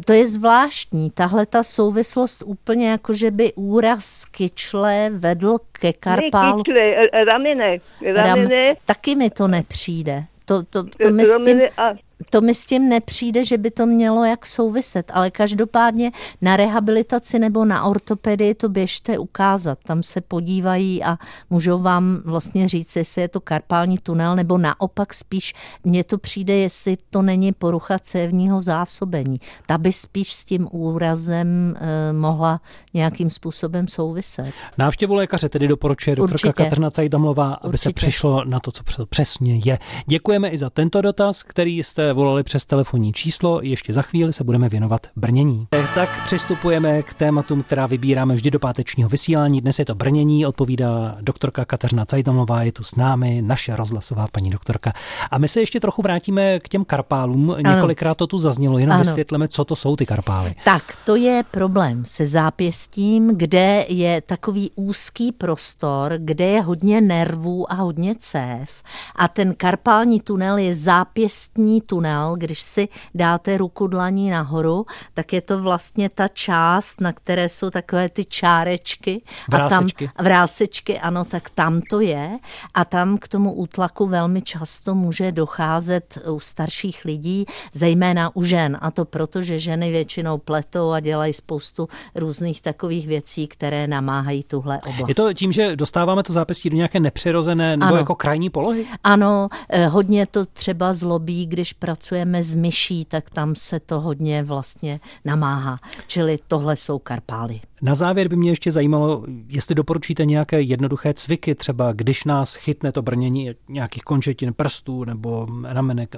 to 0.05 0.13
je 0.13 0.27
zvláštní. 0.27 1.11
Tahle 1.11 1.47
ta 1.47 1.63
souvislost 1.63 2.43
úplně 2.47 2.91
jako, 2.91 3.13
že 3.13 3.31
by 3.31 3.53
úraz 3.53 4.25
kyčle 4.25 5.11
vedl 5.13 5.59
ke 5.73 5.93
karpálu. 5.93 6.57
Ne, 6.57 6.63
kyčle, 6.65 7.25
ramene. 7.25 7.79
ramene. 8.15 8.67
Ram, 8.67 8.77
taky 8.85 9.17
mi 9.17 9.31
to 9.31 9.49
nepřijde. 9.49 10.25
To, 10.45 10.63
to, 10.63 10.83
to, 10.85 10.91
to 11.03 11.11
mi 11.11 11.27
s 11.27 11.43
tím... 11.45 11.61
A 11.77 12.10
to 12.31 12.41
mi 12.41 12.55
s 12.55 12.67
tím 12.67 12.89
nepřijde, 12.89 13.45
že 13.45 13.59
by 13.59 13.71
to 13.71 13.87
mělo 13.87 14.25
jak 14.25 14.47
souviset, 14.47 15.11
ale 15.15 15.31
každopádně 15.31 16.13
na 16.43 16.57
rehabilitaci 16.57 17.39
nebo 17.39 17.65
na 17.65 17.85
ortopedii 17.85 18.55
to 18.55 18.69
běžte 18.69 19.19
ukázat. 19.19 19.79
Tam 19.85 20.03
se 20.03 20.21
podívají 20.21 21.05
a 21.05 21.17
můžou 21.51 21.79
vám 21.79 22.23
vlastně 22.25 22.69
říct, 22.69 22.97
jestli 22.97 23.23
je 23.23 23.29
to 23.29 23.41
karpální 23.41 23.99
tunel, 23.99 24.37
nebo 24.37 24.59
naopak 24.59 25.15
spíš 25.15 25.55
mně 25.85 26.05
to 26.05 26.19
přijde, 26.19 26.57
jestli 26.57 26.97
to 27.11 27.23
není 27.23 27.53
porucha 27.53 27.99
cévního 27.99 28.63
zásobení. 28.63 29.41
Ta 29.67 29.79
by 29.79 29.93
spíš 29.93 30.33
s 30.33 30.45
tím 30.45 30.69
úrazem 30.73 31.77
eh, 31.77 32.13
mohla 32.13 32.61
nějakým 32.95 33.31
způsobem 33.31 33.89
souviset. 33.89 34.53
Návštěvu 34.79 35.15
lékaře 35.15 35.49
tedy 35.49 35.69
doporučuje 35.69 36.17
doktorka 36.17 36.53
Kateřina 36.53 36.91
Cajdamlová, 36.91 37.53
aby 37.53 37.69
Určitě. 37.69 37.89
se 37.89 37.93
přišlo 37.93 38.45
na 38.45 38.61
to, 38.61 38.73
co 38.73 39.07
přesně 39.07 39.61
je. 39.65 39.79
Děkujeme 40.07 40.49
i 40.49 40.59
za 40.59 40.71
tento 40.71 41.01
dotaz, 41.01 41.43
který 41.43 41.79
jste 41.79 42.10
jste 42.11 42.15
volali 42.15 42.43
přes 42.43 42.67
telefonní 42.67 43.13
číslo, 43.13 43.61
ještě 43.63 43.93
za 43.93 44.03
chvíli 44.03 44.33
se 44.33 44.45
budeme 44.45 44.69
věnovat 44.69 45.07
brnění. 45.17 45.67
Tak 45.95 46.25
přistupujeme 46.25 47.03
k 47.03 47.15
tématům, 47.15 47.63
která 47.63 47.87
vybíráme 47.87 48.35
vždy 48.35 48.51
do 48.51 48.59
pátečního 48.59 49.09
vysílání. 49.09 49.61
Dnes 49.61 49.79
je 49.79 49.85
to 49.85 49.95
brnění, 49.95 50.47
odpovídá 50.47 51.17
doktorka 51.21 51.65
Kateřina 51.65 52.05
Cajtamová, 52.05 52.63
je 52.63 52.73
tu 52.73 52.83
s 52.83 52.95
námi, 52.95 53.43
naše 53.43 53.77
rozhlasová 53.77 54.27
paní 54.33 54.51
doktorka. 54.51 54.93
A 55.31 55.39
my 55.39 55.49
se 55.49 55.61
ještě 55.61 55.81
trochu 55.81 56.03
vrátíme 56.03 56.61
k 56.61 56.69
těm 56.69 56.85
karpálům. 56.85 57.51
Ano. 57.51 57.75
Několikrát 57.75 58.15
to 58.15 58.27
tu 58.27 58.39
zaznělo, 58.39 58.79
jenom 58.79 58.95
ano. 58.95 59.05
vysvětleme, 59.05 59.49
co 59.49 59.65
to 59.65 59.77
jsou 59.77 59.97
ty 59.97 60.07
karpály. 60.07 60.55
Tak, 60.65 60.83
to 61.07 61.17
je 61.17 61.43
problém 61.51 62.05
se 62.05 62.27
zápěstím, 62.27 63.37
kde 63.37 63.85
je 63.89 64.21
takový 64.21 64.71
úzký 64.75 65.33
prostor, 65.33 66.13
kde 66.19 66.45
je 66.45 66.61
hodně 66.61 67.01
nervů 67.01 67.73
a 67.73 67.75
hodně 67.75 68.15
cév. 68.19 68.83
A 69.17 69.29
ten 69.29 69.55
karpální 69.55 70.21
tunel 70.21 70.59
je 70.59 70.75
zápěstní 70.75 71.81
tunel, 71.81 72.00
když 72.37 72.61
si 72.61 72.89
dáte 73.15 73.59
ruku 73.59 73.87
dlaní 73.87 74.31
nahoru, 74.31 74.87
tak 75.15 75.33
je 75.33 75.41
to 75.41 75.63
vlastně 75.63 76.09
ta 76.09 76.29
část, 76.29 77.01
na 77.01 77.13
které 77.13 77.49
jsou 77.49 77.71
takové 77.71 78.09
ty 78.09 78.25
čárečky. 78.25 79.23
Vrásečky. 79.51 80.05
A 80.05 80.13
tam, 80.17 80.25
vrásečky, 80.25 80.99
ano, 80.99 81.25
tak 81.25 81.51
tam 81.51 81.81
to 81.91 82.01
je. 82.01 82.39
A 82.75 82.85
tam 82.85 83.19
k 83.19 83.29
tomu 83.29 83.53
útlaku 83.53 84.07
velmi 84.07 84.43
často 84.43 84.95
může 84.95 85.33
docházet 85.33 86.19
u 86.31 86.41
starších 86.41 87.05
lidí, 87.05 87.47
zejména 87.73 88.37
u 88.37 88.45
žen. 88.45 88.79
A 88.81 88.91
to 88.91 89.05
proto, 89.05 89.43
že 89.43 89.59
ženy 89.59 89.91
většinou 89.91 90.39
pletou 90.39 90.91
a 90.91 91.01
dělají 91.01 91.33
spoustu 91.33 91.89
různých 92.15 92.63
takových 92.63 93.07
věcí, 93.07 93.47
které 93.47 93.87
namáhají 93.87 94.45
tuhle 94.45 94.81
oblast. 94.87 95.09
Je 95.09 95.15
to 95.15 95.35
tím, 95.35 95.53
že 95.53 95.77
dostáváme 95.77 96.23
to 96.23 96.33
zápěstí 96.33 96.71
do 96.71 96.77
nějaké 96.77 97.01
nepřirozené 97.01 97.77
nebo 97.77 97.89
ano. 97.89 97.97
jako 97.97 98.15
krajní 98.15 98.51
polohy? 98.51 98.87
Ano, 99.05 99.49
eh, 99.69 99.87
hodně 99.87 100.27
to 100.27 100.47
třeba 100.47 100.93
zlobí, 100.93 101.47
když 101.47 101.73
pracujeme 101.91 102.43
s 102.43 102.55
myší, 102.55 103.05
tak 103.05 103.31
tam 103.31 103.55
se 103.55 103.81
to 103.81 104.01
hodně 104.01 104.43
vlastně 104.43 105.01
namáhá. 105.25 105.79
Čili 106.07 106.39
tohle 106.49 106.77
jsou 106.77 106.99
karpály. 106.99 107.61
Na 107.83 107.95
závěr 107.95 108.29
by 108.29 108.37
mě 108.37 108.51
ještě 108.51 108.71
zajímalo, 108.71 109.25
jestli 109.49 109.75
doporučíte 109.75 110.25
nějaké 110.25 110.61
jednoduché 110.61 111.15
cviky, 111.15 111.55
třeba 111.55 111.93
když 111.93 112.25
nás 112.25 112.55
chytne 112.55 112.93
to 112.93 113.03
brnění 113.03 113.51
nějakých 113.69 114.03
končetin 114.03 114.53
prstů 114.53 115.05
nebo 115.05 115.47
ramenek 115.65 116.17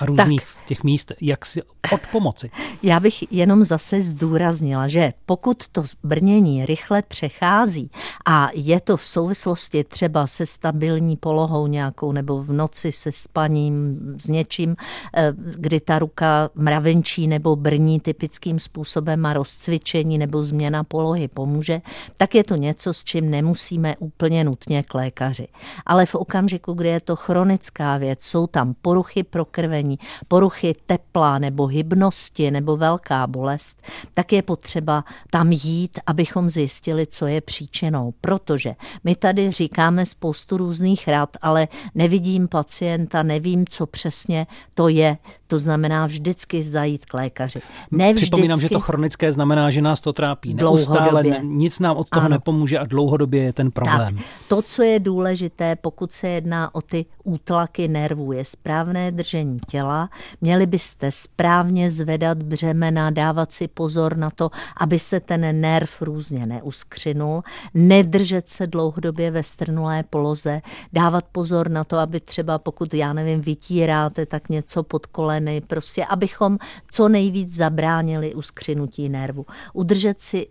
a 0.00 0.06
různých 0.06 0.40
tak. 0.40 0.66
těch 0.66 0.84
míst, 0.84 1.12
jak 1.20 1.46
si 1.46 1.62
od 1.92 2.00
pomoci. 2.12 2.50
Já 2.82 3.00
bych 3.00 3.32
jenom 3.32 3.64
zase 3.64 4.02
zdůraznila, 4.02 4.88
že 4.88 5.12
pokud 5.26 5.68
to 5.68 5.84
brnění 6.02 6.66
rychle 6.66 7.02
přechází 7.02 7.90
a 8.26 8.48
je 8.54 8.80
to 8.80 8.96
v 8.96 9.04
souvislosti 9.04 9.84
třeba 9.84 10.26
se 10.26 10.46
stabilní 10.46 11.16
polohou 11.16 11.66
nějakou 11.66 12.12
nebo 12.12 12.42
v 12.42 12.52
noci 12.52 12.92
se 12.92 13.12
spaním 13.12 13.98
s 14.20 14.28
něčím, 14.28 14.76
eh, 15.16 15.32
kdy 15.36 15.80
ta 15.80 15.98
ruka 15.98 16.50
mravenčí 16.54 17.26
nebo 17.26 17.56
brní 17.56 18.00
typickým 18.00 18.58
způsobem 18.58 19.26
a 19.26 19.32
rozcvičení 19.32 20.18
nebo 20.18 20.44
změna 20.44 20.84
polohy 20.84 20.97
pomůže, 21.28 21.80
tak 22.16 22.34
je 22.34 22.44
to 22.44 22.56
něco, 22.56 22.94
s 22.94 23.04
čím 23.04 23.30
nemusíme 23.30 23.96
úplně 23.98 24.44
nutně 24.44 24.82
k 24.82 24.94
lékaři. 24.94 25.48
Ale 25.86 26.06
v 26.06 26.14
okamžiku, 26.14 26.72
kdy 26.72 26.88
je 26.88 27.00
to 27.00 27.16
chronická 27.16 27.96
věc, 27.96 28.22
jsou 28.22 28.46
tam 28.46 28.74
poruchy 28.82 29.22
prokrvení, 29.22 29.98
poruchy 30.28 30.74
tepla 30.86 31.38
nebo 31.38 31.66
hybnosti 31.66 32.50
nebo 32.50 32.76
velká 32.76 33.26
bolest, 33.26 33.82
tak 34.14 34.32
je 34.32 34.42
potřeba 34.42 35.04
tam 35.30 35.52
jít, 35.52 35.98
abychom 36.06 36.50
zjistili, 36.50 37.06
co 37.06 37.26
je 37.26 37.40
příčinou. 37.40 38.14
Protože 38.20 38.74
my 39.04 39.16
tady 39.16 39.50
říkáme 39.50 40.06
spoustu 40.06 40.56
různých 40.56 41.08
rad, 41.08 41.36
ale 41.42 41.68
nevidím 41.94 42.48
pacienta, 42.48 43.22
nevím, 43.22 43.66
co 43.66 43.86
přesně 43.86 44.46
to 44.74 44.88
je. 44.88 45.18
To 45.46 45.58
znamená 45.58 46.06
vždycky 46.06 46.62
zajít 46.62 47.06
k 47.06 47.14
lékaři. 47.14 47.60
Ne 47.90 48.12
vždycky... 48.12 48.26
Připomínám, 48.26 48.60
že 48.60 48.68
to 48.68 48.80
chronické 48.80 49.32
znamená, 49.32 49.70
že 49.70 49.82
nás 49.82 50.00
to 50.00 50.12
trápí. 50.12 50.54
Neustále 50.88 51.40
nic 51.42 51.78
nám 51.78 51.96
od 51.96 52.08
toho 52.08 52.26
ano. 52.26 52.34
nepomůže 52.34 52.78
a 52.78 52.86
dlouhodobě 52.86 53.42
je 53.42 53.52
ten 53.52 53.70
problém. 53.70 54.16
Tak, 54.16 54.24
to, 54.48 54.62
co 54.62 54.82
je 54.82 55.00
důležité, 55.00 55.76
pokud 55.76 56.12
se 56.12 56.28
jedná 56.28 56.74
o 56.74 56.82
ty 56.82 57.06
útlaky 57.24 57.88
nervů, 57.88 58.32
je 58.32 58.44
správné 58.44 59.12
držení 59.12 59.58
těla. 59.68 60.10
Měli 60.40 60.66
byste 60.66 61.10
správně 61.12 61.90
zvedat 61.90 62.42
břemena, 62.42 63.10
dávat 63.10 63.52
si 63.52 63.68
pozor 63.68 64.16
na 64.16 64.30
to, 64.30 64.50
aby 64.76 64.98
se 64.98 65.20
ten 65.20 65.60
nerv 65.60 66.02
různě 66.02 66.46
neuskřinul, 66.46 67.42
nedržet 67.74 68.48
se 68.48 68.66
dlouhodobě 68.66 69.30
ve 69.30 69.42
strnulé 69.42 70.02
poloze, 70.02 70.60
dávat 70.92 71.24
pozor 71.32 71.70
na 71.70 71.84
to, 71.84 71.98
aby 71.98 72.20
třeba 72.20 72.58
pokud, 72.58 72.94
já 72.94 73.12
nevím, 73.12 73.40
vytíráte 73.40 74.26
tak 74.26 74.48
něco 74.48 74.82
pod 74.82 75.06
koleny, 75.06 75.60
prostě 75.60 76.04
abychom 76.04 76.58
co 76.90 77.08
nejvíc 77.08 77.54
zabránili 77.54 78.34
uskřinutí 78.34 79.08
nervu. 79.08 79.46
Udržet 79.72 80.20
si 80.20 80.46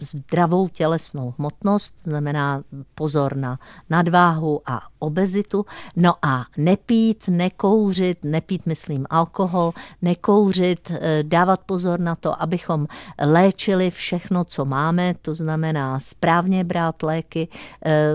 zdravou 0.00 0.68
tělesnou 0.68 1.34
hmotnost, 1.38 1.94
znamená 2.04 2.62
pozor 2.94 3.36
na 3.36 3.58
nadváhu 3.90 4.60
a 4.66 4.82
obezitu, 4.98 5.66
no 5.96 6.14
a 6.22 6.44
nepít, 6.56 7.28
nekouřit, 7.28 8.24
nepít, 8.24 8.66
myslím, 8.66 9.06
alkohol, 9.10 9.72
nekouřit, 10.02 10.90
eh, 10.90 11.22
dávat 11.22 11.60
pozor 11.66 12.00
na 12.00 12.14
to, 12.14 12.42
abychom 12.42 12.86
léčili 13.20 13.90
všechno, 13.90 14.44
co 14.44 14.64
máme, 14.64 15.14
to 15.22 15.34
znamená 15.34 16.00
správně 16.00 16.64
brát 16.64 17.02
léky 17.02 17.48
eh, 17.84 18.12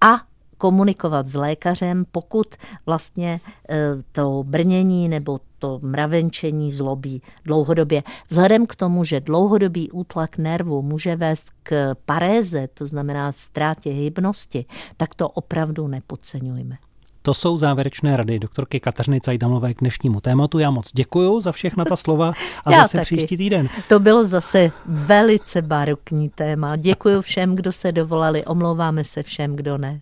a 0.00 0.33
komunikovat 0.64 1.26
s 1.26 1.34
lékařem, 1.34 2.04
pokud 2.12 2.46
vlastně 2.86 3.40
eh, 3.68 3.76
to 4.12 4.44
brnění 4.46 5.08
nebo 5.08 5.40
to 5.58 5.78
mravenčení 5.82 6.72
zlobí 6.72 7.22
dlouhodobě. 7.44 8.02
Vzhledem 8.28 8.66
k 8.66 8.74
tomu, 8.74 9.04
že 9.04 9.20
dlouhodobý 9.20 9.90
útlak 9.90 10.38
nervu 10.38 10.82
může 10.82 11.16
vést 11.16 11.46
k 11.62 11.94
paréze, 12.06 12.68
to 12.74 12.86
znamená 12.86 13.32
ztrátě 13.32 13.90
hybnosti, 13.90 14.64
tak 14.96 15.14
to 15.14 15.28
opravdu 15.28 15.88
nepodceňujme. 15.88 16.76
To 17.22 17.34
jsou 17.34 17.56
závěrečné 17.56 18.16
rady 18.16 18.38
doktorky 18.38 18.80
Kateřiny 18.80 19.20
Cajdamové 19.20 19.74
k 19.74 19.80
dnešnímu 19.80 20.20
tématu. 20.20 20.58
Já 20.58 20.70
moc 20.70 20.92
děkuji 20.92 21.40
za 21.40 21.52
všechna 21.52 21.84
ta 21.84 21.96
slova 21.96 22.32
a 22.64 22.72
Já 22.72 22.82
zase 22.82 22.98
taky. 22.98 23.16
příští 23.16 23.36
týden. 23.36 23.68
To 23.88 24.00
bylo 24.00 24.24
zase 24.24 24.70
velice 24.86 25.62
barokní 25.62 26.28
téma. 26.28 26.76
Děkuji 26.76 27.22
všem, 27.22 27.56
kdo 27.56 27.72
se 27.72 27.92
dovolali, 27.92 28.44
omlouváme 28.44 29.04
se 29.04 29.22
všem, 29.22 29.56
kdo 29.56 29.78
ne. 29.78 30.00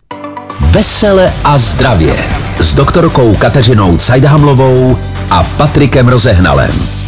Vesele 0.59 1.33
a 1.43 1.57
zdravě 1.57 2.15
s 2.59 2.75
doktorkou 2.75 3.35
Kateřinou 3.35 3.97
Cajdhamlovou 3.97 4.99
a 5.29 5.43
Patrikem 5.43 6.07
Rozehnalem. 6.07 7.02